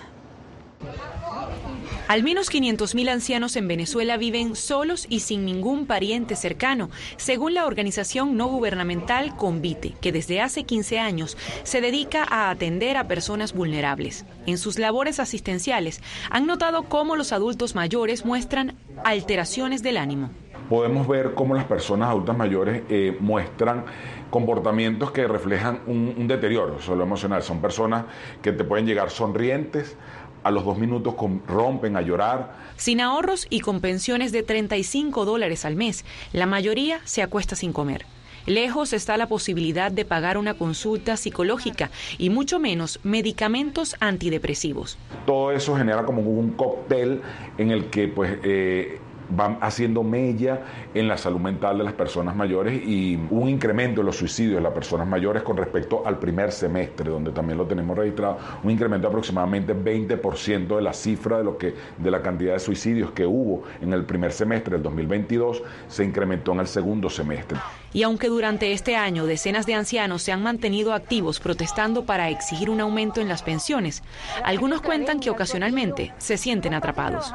Al 2.08 2.24
menos 2.24 2.52
500.000 2.52 3.10
ancianos 3.10 3.56
en 3.56 3.70
Venezuela 3.70 4.18
viven 4.18 4.58
solos 4.58 5.06
y 5.10 5.22
sin 5.22 5.46
ningún 5.46 5.86
pariente 5.86 6.36
cercano, 6.36 6.90
según 7.16 7.54
la 7.54 7.66
organización 7.66 8.36
no 8.36 8.48
gubernamental 8.48 9.38
Convite, 9.38 9.94
que 10.02 10.12
desde 10.12 10.42
hace 10.42 10.66
15 10.66 11.00
años 11.00 11.38
se 11.64 11.80
dedica 11.80 12.26
a 12.30 12.50
atender 12.50 12.98
a 12.98 13.08
personas 13.08 13.54
vulnerables. 13.54 14.26
En 14.46 14.58
sus 14.58 14.78
labores 14.78 15.22
asistenciales 15.22 16.02
han 16.30 16.48
notado 16.48 16.84
cómo 16.84 17.16
los 17.16 17.32
adultos 17.32 17.76
mayores 17.76 18.26
muestran 18.26 18.76
alteraciones 19.06 19.82
del 19.82 19.96
ánimo. 19.96 20.32
Podemos 20.70 21.08
ver 21.08 21.34
cómo 21.34 21.54
las 21.54 21.66
personas 21.66 22.10
adultas 22.10 22.38
mayores 22.38 22.84
eh, 22.90 23.18
muestran 23.20 23.86
comportamientos 24.30 25.12
que 25.12 25.28
reflejan 25.28 25.82
un, 25.86 26.16
un 26.18 26.28
deterioro 26.28 26.80
solo 26.80 27.04
emocional. 27.04 27.44
Son 27.44 27.60
personas 27.60 28.06
que 28.42 28.54
te 28.54 28.64
pueden 28.64 28.86
llegar 28.86 29.10
sonrientes, 29.10 29.98
a 30.44 30.52
los 30.52 30.66
dos 30.66 30.78
minutos 30.78 31.16
rompen 31.48 31.98
a 31.98 32.02
llorar. 32.02 32.54
Sin 32.78 33.02
ahorros 33.02 33.48
y 33.50 33.60
con 33.60 33.82
pensiones 33.82 34.32
de 34.32 34.44
35 34.44 35.26
dólares 35.26 35.66
al 35.66 35.76
mes, 35.76 36.06
la 36.34 36.46
mayoría 36.46 37.00
se 37.04 37.22
acuesta 37.22 37.56
sin 37.56 37.74
comer. 37.74 38.06
Lejos 38.48 38.92
está 38.94 39.18
la 39.18 39.28
posibilidad 39.28 39.92
de 39.92 40.04
pagar 40.04 40.38
una 40.38 40.56
consulta 40.56 41.16
psicológica 41.16 41.92
y 42.18 42.32
mucho 42.32 42.60
menos 42.60 43.00
medicamentos 43.04 43.96
antidepresivos. 44.00 44.98
Todo 45.28 45.52
eso 45.52 45.76
genera 45.76 46.06
como 46.06 46.22
un 46.24 46.52
cóctel 46.52 47.22
en 47.60 47.70
el 47.70 47.92
que 47.92 48.08
pues 48.08 48.40
eh, 48.44 49.00
van 49.36 49.58
haciendo 49.62 50.04
mella 50.04 50.62
en 50.94 51.08
la 51.08 51.18
salud 51.18 51.40
mental 51.40 51.78
de 51.78 51.84
las 51.84 51.94
personas 51.94 52.36
mayores 52.36 52.82
y 52.86 53.20
un 53.30 53.50
incremento 53.50 54.02
en 54.02 54.08
los 54.08 54.18
suicidios 54.18 54.56
de 54.56 54.62
las 54.62 54.74
personas 54.74 55.08
mayores 55.08 55.44
con 55.44 55.58
respecto 55.58 56.04
al 56.06 56.20
primer 56.20 56.52
semestre, 56.52 57.10
donde 57.10 57.32
también 57.32 57.58
lo 57.58 57.66
tenemos 57.66 57.98
registrado, 57.98 58.38
un 58.64 58.72
incremento 58.72 59.08
de 59.08 59.12
aproximadamente 59.12 59.76
20% 59.76 60.76
de 60.76 60.82
la 60.82 60.94
cifra 60.94 61.38
de 61.38 61.44
lo 61.44 61.58
que 61.58 61.74
de 61.98 62.12
la 62.12 62.22
cantidad 62.22 62.54
de 62.54 62.60
suicidios 62.60 63.12
que 63.12 63.26
hubo 63.26 63.64
en 63.82 63.94
el 63.94 64.06
primer 64.06 64.32
semestre 64.32 64.74
del 64.74 64.84
2022 64.84 65.64
se 65.88 66.04
incrementó 66.04 66.52
en 66.54 66.60
el 66.62 66.68
segundo 66.68 67.10
semestre. 67.10 67.58
Y 67.94 68.04
aunque 68.04 68.28
durante 68.28 68.72
este 68.72 68.96
año 68.96 69.26
decenas 69.26 69.66
de 69.66 69.74
ancianos 69.74 70.22
se 70.22 70.32
han 70.32 70.42
mantenido 70.42 70.94
activos 70.94 71.40
protestando 71.40 72.06
para 72.06 72.30
exigir 72.30 72.70
un 72.70 72.80
aumento 72.80 73.20
en 73.22 73.28
las 73.28 73.44
pensiones, 73.44 74.04
algunos 74.44 74.82
cuentan 74.82 75.20
que 75.20 75.30
ocasionalmente 75.30 76.14
se 76.18 76.38
sienten 76.38 76.74
atrapados 76.74 77.34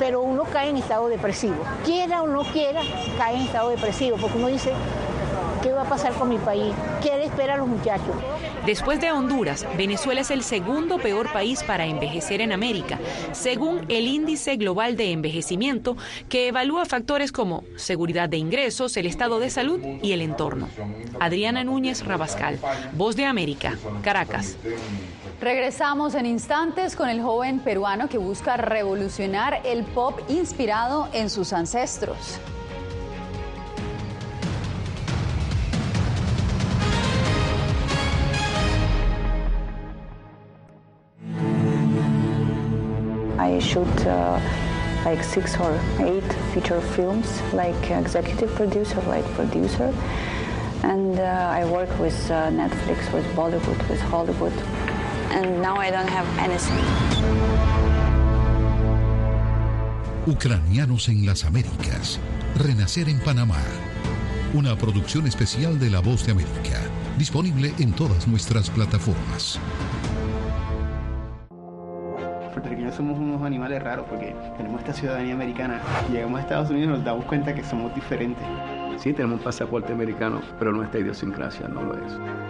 pero 0.00 0.22
uno 0.22 0.44
cae 0.44 0.70
en 0.70 0.78
estado 0.78 1.08
depresivo. 1.08 1.62
Quiera 1.84 2.22
o 2.22 2.26
no 2.26 2.42
quiera, 2.42 2.80
cae 3.18 3.36
en 3.36 3.42
estado 3.42 3.68
depresivo, 3.68 4.16
porque 4.16 4.38
uno 4.38 4.48
dice, 4.48 4.72
¿qué 5.62 5.72
va 5.72 5.82
a 5.82 5.88
pasar 5.88 6.14
con 6.14 6.30
mi 6.30 6.38
país? 6.38 6.74
¿Qué 7.02 7.10
le 7.18 7.26
espera 7.26 7.54
a 7.54 7.56
los 7.58 7.68
muchachos? 7.68 8.16
Después 8.64 9.00
de 9.00 9.12
Honduras, 9.12 9.66
Venezuela 9.76 10.22
es 10.22 10.30
el 10.30 10.42
segundo 10.42 10.98
peor 10.98 11.30
país 11.32 11.62
para 11.62 11.86
envejecer 11.86 12.40
en 12.40 12.52
América, 12.52 12.98
según 13.32 13.84
el 13.88 14.06
Índice 14.06 14.56
Global 14.56 14.96
de 14.96 15.12
Envejecimiento, 15.12 15.96
que 16.28 16.48
evalúa 16.48 16.86
factores 16.86 17.30
como 17.30 17.64
seguridad 17.76 18.28
de 18.28 18.38
ingresos, 18.38 18.96
el 18.96 19.06
estado 19.06 19.38
de 19.38 19.50
salud 19.50 19.80
y 20.02 20.12
el 20.12 20.22
entorno. 20.22 20.68
Adriana 21.20 21.62
Núñez 21.62 22.04
Rabascal, 22.06 22.58
Voz 22.92 23.16
de 23.16 23.26
América, 23.26 23.76
Caracas. 24.02 24.56
Regresamos 25.40 26.14
en 26.14 26.26
instantes 26.26 26.94
con 26.94 27.08
el 27.08 27.22
joven 27.22 27.60
peruano 27.60 28.10
que 28.10 28.18
busca 28.18 28.58
revolucionar 28.58 29.62
el 29.64 29.84
pop 29.84 30.20
inspirado 30.28 31.08
en 31.14 31.30
sus 31.30 31.54
ancestros. 31.54 32.38
I 43.38 43.58
shoot 43.60 43.88
uh, 44.06 44.38
like 45.06 45.24
six 45.24 45.58
or 45.58 45.72
eight 46.00 46.30
feature 46.52 46.82
films, 46.94 47.40
like 47.54 47.90
executive 47.90 48.54
producer, 48.56 49.00
like 49.08 49.24
producer. 49.34 49.90
And 50.82 51.18
uh, 51.18 51.48
I 51.50 51.64
work 51.64 51.88
with 51.98 52.30
uh, 52.30 52.50
Netflix, 52.50 53.10
with 53.14 53.24
Bollywood, 53.34 53.88
with 53.88 54.00
Hollywood. 54.02 54.52
And 55.30 55.62
now 55.62 55.76
I 55.76 55.90
don't 55.90 56.08
have 56.08 56.26
anything. 56.38 56.84
Ucranianos 60.26 61.08
en 61.08 61.26
las 61.26 61.44
Américas. 61.44 62.20
Renacer 62.56 63.08
en 63.08 63.20
Panamá. 63.20 63.58
Una 64.54 64.76
producción 64.76 65.26
especial 65.26 65.78
de 65.78 65.90
La 65.90 66.00
Voz 66.00 66.26
de 66.26 66.32
América. 66.32 66.80
Disponible 67.18 67.72
en 67.78 67.92
todas 67.92 68.28
nuestras 68.28 68.70
plataformas. 68.70 69.58
puertorriqueños 72.52 72.94
somos 72.94 73.18
unos 73.18 73.42
animales 73.42 73.82
raros 73.82 74.06
porque 74.08 74.34
tenemos 74.56 74.80
esta 74.80 74.92
ciudadanía 74.92 75.34
americana. 75.34 75.80
Llegamos 76.12 76.38
a 76.38 76.42
Estados 76.42 76.70
Unidos 76.70 76.88
y 76.88 76.92
nos 76.92 77.04
damos 77.04 77.24
cuenta 77.24 77.54
que 77.54 77.64
somos 77.64 77.94
diferentes. 77.94 78.44
Sí, 78.98 79.12
tenemos 79.12 79.38
un 79.38 79.44
pasaporte 79.44 79.92
americano, 79.92 80.42
pero 80.58 80.72
nuestra 80.72 81.00
idiosincrasia 81.00 81.68
no 81.68 81.82
lo 81.82 81.94
es. 81.94 82.49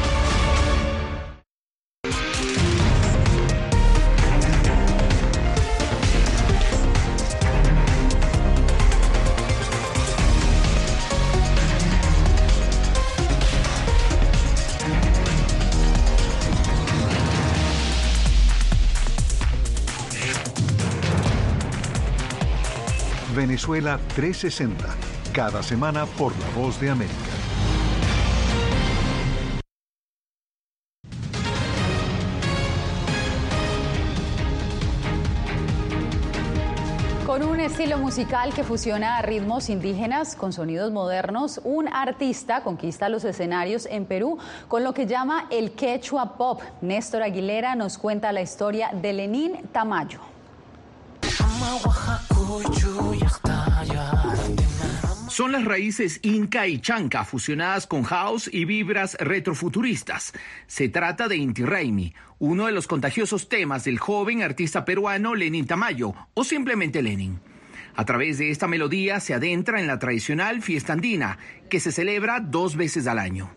Venezuela 23.61 23.99
360, 24.15 24.87
cada 25.33 25.61
semana 25.61 26.07
por 26.07 26.33
La 26.39 26.49
Voz 26.59 26.81
de 26.81 26.89
América. 26.89 27.13
Con 37.27 37.43
un 37.43 37.59
estilo 37.59 37.99
musical 37.99 38.51
que 38.51 38.63
fusiona 38.63 39.21
ritmos 39.21 39.69
indígenas 39.69 40.35
con 40.35 40.53
sonidos 40.53 40.91
modernos, 40.91 41.61
un 41.63 41.87
artista 41.87 42.63
conquista 42.63 43.09
los 43.09 43.23
escenarios 43.25 43.85
en 43.85 44.05
Perú 44.05 44.39
con 44.67 44.83
lo 44.83 44.95
que 44.95 45.05
llama 45.05 45.45
el 45.51 45.73
quechua 45.73 46.35
pop. 46.35 46.63
Néstor 46.81 47.21
Aguilera 47.21 47.75
nos 47.75 47.99
cuenta 47.99 48.31
la 48.31 48.41
historia 48.41 48.89
de 48.91 49.13
Lenín 49.13 49.69
Tamayo. 49.71 50.30
Son 55.27 55.53
las 55.53 55.65
raíces 55.65 56.19
inca 56.23 56.67
y 56.67 56.79
chanca 56.79 57.23
fusionadas 57.23 57.87
con 57.87 58.03
house 58.03 58.49
y 58.51 58.65
vibras 58.65 59.15
retrofuturistas. 59.19 60.33
Se 60.67 60.89
trata 60.89 61.27
de 61.27 61.37
Inti 61.37 61.63
Raimi, 61.63 62.13
uno 62.39 62.65
de 62.65 62.73
los 62.73 62.85
contagiosos 62.85 63.49
temas 63.49 63.83
del 63.85 63.97
joven 63.97 64.43
artista 64.43 64.85
peruano 64.85 65.33
Lenin 65.33 65.65
Tamayo, 65.65 66.13
o 66.33 66.43
simplemente 66.43 67.01
Lenin. 67.01 67.39
A 67.95 68.05
través 68.05 68.37
de 68.37 68.51
esta 68.51 68.67
melodía 68.67 69.19
se 69.19 69.33
adentra 69.33 69.79
en 69.79 69.87
la 69.87 69.99
tradicional 69.99 70.61
fiesta 70.61 70.93
andina, 70.93 71.37
que 71.69 71.79
se 71.79 71.91
celebra 71.91 72.39
dos 72.39 72.75
veces 72.75 73.07
al 73.07 73.17
año. 73.17 73.51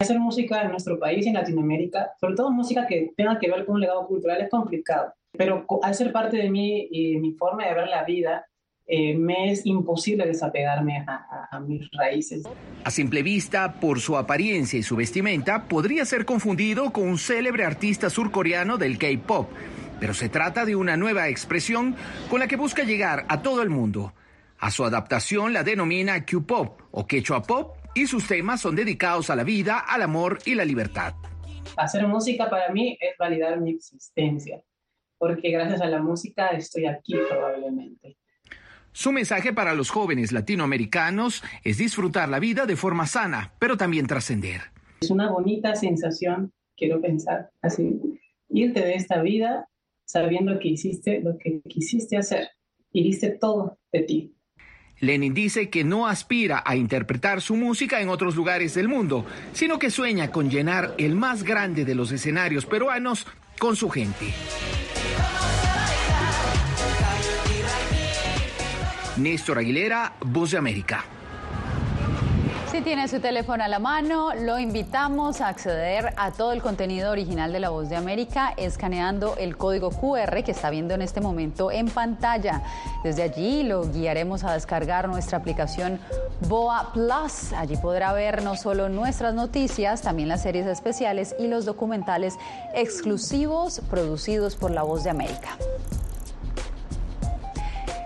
Hacer 0.00 0.18
música 0.18 0.62
en 0.62 0.70
nuestro 0.70 0.98
país 0.98 1.26
y 1.26 1.28
en 1.28 1.34
Latinoamérica, 1.34 2.12
sobre 2.18 2.34
todo 2.34 2.50
música 2.50 2.86
que 2.86 3.12
tenga 3.14 3.38
que 3.38 3.50
ver 3.50 3.66
con 3.66 3.74
un 3.74 3.82
legado 3.82 4.06
cultural, 4.06 4.40
es 4.40 4.48
complicado. 4.48 5.12
Pero 5.36 5.66
al 5.82 5.94
ser 5.94 6.10
parte 6.10 6.38
de 6.38 6.48
mí 6.48 6.88
y 6.90 7.18
mi 7.18 7.32
forma 7.32 7.66
de 7.66 7.74
ver 7.74 7.86
la 7.86 8.02
vida, 8.04 8.46
eh, 8.86 9.14
me 9.14 9.52
es 9.52 9.66
imposible 9.66 10.24
desapegarme 10.26 11.04
a, 11.06 11.48
a, 11.52 11.60
mis 11.60 11.86
raíces. 11.92 12.44
A 12.82 12.90
simple 12.90 13.22
vista, 13.22 13.74
por 13.74 14.00
su 14.00 14.16
apariencia 14.16 14.78
y 14.78 14.82
su 14.82 14.96
vestimenta, 14.96 15.68
podría 15.68 16.06
ser 16.06 16.24
confundido 16.24 16.92
con 16.92 17.06
un 17.06 17.18
célebre 17.18 17.66
artista 17.66 18.08
surcoreano 18.08 18.78
del 18.78 18.96
K-pop, 18.96 19.50
pero 20.00 20.14
se 20.14 20.30
trata 20.30 20.64
de 20.64 20.76
una 20.76 20.96
nueva 20.96 21.28
expresión 21.28 21.94
con 22.30 22.40
la 22.40 22.48
que 22.48 22.56
busca 22.56 22.84
llegar 22.84 23.26
a 23.28 23.42
todo 23.42 23.60
el 23.60 23.68
mundo. 23.68 24.14
A 24.58 24.70
su 24.70 24.82
adaptación 24.82 25.52
la 25.52 25.62
denomina 25.62 26.24
Q-pop 26.24 26.80
o 26.90 27.06
Quechua 27.06 27.42
pop 27.42 27.79
y 27.94 28.06
sus 28.06 28.26
temas 28.26 28.60
son 28.60 28.76
dedicados 28.76 29.30
a 29.30 29.36
la 29.36 29.44
vida, 29.44 29.78
al 29.78 30.02
amor 30.02 30.38
y 30.44 30.54
la 30.54 30.64
libertad. 30.64 31.14
Hacer 31.76 32.06
música 32.06 32.48
para 32.48 32.72
mí 32.72 32.96
es 33.00 33.16
validar 33.18 33.60
mi 33.60 33.70
existencia, 33.70 34.62
porque 35.18 35.50
gracias 35.50 35.80
a 35.80 35.86
la 35.86 36.00
música 36.00 36.48
estoy 36.48 36.86
aquí 36.86 37.14
probablemente. 37.28 38.16
Su 38.92 39.12
mensaje 39.12 39.52
para 39.52 39.74
los 39.74 39.90
jóvenes 39.90 40.32
latinoamericanos 40.32 41.42
es 41.62 41.78
disfrutar 41.78 42.28
la 42.28 42.40
vida 42.40 42.66
de 42.66 42.76
forma 42.76 43.06
sana, 43.06 43.54
pero 43.58 43.76
también 43.76 44.06
trascender. 44.06 44.62
Es 45.00 45.10
una 45.10 45.30
bonita 45.30 45.74
sensación, 45.76 46.52
quiero 46.76 47.00
pensar 47.00 47.50
así, 47.62 48.00
irte 48.48 48.80
de 48.80 48.94
esta 48.94 49.22
vida 49.22 49.68
sabiendo 50.04 50.58
que 50.58 50.68
hiciste 50.68 51.20
lo 51.20 51.38
que 51.38 51.60
quisiste 51.68 52.16
hacer 52.16 52.48
y 52.92 53.04
diste 53.04 53.30
todo 53.30 53.78
de 53.92 54.00
ti. 54.02 54.34
Lenin 55.00 55.32
dice 55.32 55.70
que 55.70 55.82
no 55.82 56.06
aspira 56.06 56.62
a 56.64 56.76
interpretar 56.76 57.40
su 57.40 57.56
música 57.56 58.00
en 58.00 58.10
otros 58.10 58.36
lugares 58.36 58.74
del 58.74 58.88
mundo, 58.88 59.24
sino 59.52 59.78
que 59.78 59.90
sueña 59.90 60.30
con 60.30 60.50
llenar 60.50 60.94
el 60.98 61.16
más 61.16 61.42
grande 61.42 61.84
de 61.84 61.94
los 61.94 62.12
escenarios 62.12 62.66
peruanos 62.66 63.26
con 63.58 63.76
su 63.76 63.88
gente. 63.88 64.26
Néstor 69.16 69.58
Aguilera, 69.58 70.14
Voz 70.20 70.52
de 70.52 70.58
América. 70.58 71.04
Tiene 72.84 73.08
su 73.08 73.20
teléfono 73.20 73.62
a 73.62 73.68
la 73.68 73.78
mano, 73.78 74.34
lo 74.34 74.58
invitamos 74.58 75.42
a 75.42 75.48
acceder 75.48 76.14
a 76.16 76.30
todo 76.32 76.52
el 76.52 76.62
contenido 76.62 77.10
original 77.10 77.52
de 77.52 77.60
La 77.60 77.68
Voz 77.68 77.90
de 77.90 77.96
América 77.96 78.54
escaneando 78.56 79.36
el 79.36 79.58
código 79.58 79.90
QR 79.90 80.42
que 80.42 80.52
está 80.52 80.70
viendo 80.70 80.94
en 80.94 81.02
este 81.02 81.20
momento 81.20 81.70
en 81.70 81.88
pantalla. 81.90 82.62
Desde 83.04 83.22
allí 83.22 83.64
lo 83.64 83.84
guiaremos 83.92 84.44
a 84.44 84.54
descargar 84.54 85.08
nuestra 85.08 85.38
aplicación 85.38 86.00
Boa 86.48 86.90
Plus. 86.94 87.52
Allí 87.52 87.76
podrá 87.76 88.12
ver 88.14 88.42
no 88.42 88.56
solo 88.56 88.88
nuestras 88.88 89.34
noticias, 89.34 90.00
también 90.00 90.28
las 90.28 90.42
series 90.42 90.66
especiales 90.66 91.36
y 91.38 91.48
los 91.48 91.66
documentales 91.66 92.36
exclusivos 92.74 93.82
producidos 93.90 94.56
por 94.56 94.70
La 94.70 94.82
Voz 94.82 95.04
de 95.04 95.10
América. 95.10 95.58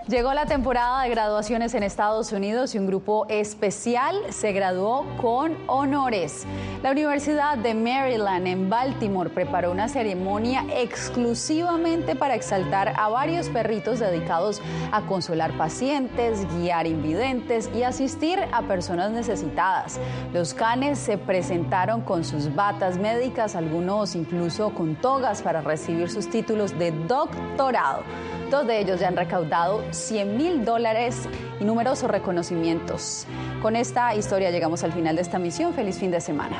Llegó 0.07 0.35
la 0.35 0.45
temporada 0.45 1.01
de 1.01 1.09
graduaciones 1.09 1.73
en 1.73 1.81
Estados 1.81 2.31
Unidos 2.31 2.75
y 2.75 2.77
un 2.77 2.85
grupo 2.85 3.25
especial 3.27 4.15
se 4.29 4.51
graduó 4.51 5.03
con 5.19 5.57
honores. 5.65 6.45
La 6.83 6.91
Universidad 6.91 7.57
de 7.57 7.73
Maryland 7.73 8.45
en 8.45 8.69
Baltimore 8.69 9.31
preparó 9.31 9.71
una 9.71 9.87
ceremonia 9.87 10.63
exclusivamente 10.75 12.15
para 12.15 12.35
exaltar 12.35 12.93
a 12.99 13.09
varios 13.09 13.49
perritos 13.49 13.99
dedicados 13.99 14.61
a 14.91 15.01
consolar 15.07 15.57
pacientes, 15.57 16.45
guiar 16.55 16.85
invidentes 16.85 17.71
y 17.73 17.81
asistir 17.81 18.37
a 18.51 18.61
personas 18.61 19.09
necesitadas. 19.09 19.99
Los 20.33 20.53
canes 20.53 20.99
se 20.99 21.17
presentaron 21.17 22.01
con 22.01 22.23
sus 22.23 22.53
batas 22.53 22.99
médicas, 22.99 23.55
algunos 23.55 24.13
incluso 24.13 24.69
con 24.69 24.95
togas 24.97 25.41
para 25.41 25.61
recibir 25.61 26.11
sus 26.11 26.29
títulos 26.29 26.77
de 26.77 26.91
doctorado. 26.91 28.03
Dos 28.51 28.67
de 28.67 28.79
ellos 28.79 28.99
ya 28.99 29.07
han 29.07 29.17
recaudado 29.17 29.81
100 29.95 30.37
mil 30.37 30.65
dólares 30.65 31.27
y 31.59 31.63
numerosos 31.63 32.09
reconocimientos. 32.09 33.25
Con 33.61 33.75
esta 33.75 34.13
historia 34.15 34.51
llegamos 34.51 34.83
al 34.83 34.91
final 34.91 35.15
de 35.15 35.21
esta 35.21 35.39
misión. 35.39 35.73
Feliz 35.73 35.97
fin 35.97 36.11
de 36.11 36.21
semana. 36.21 36.57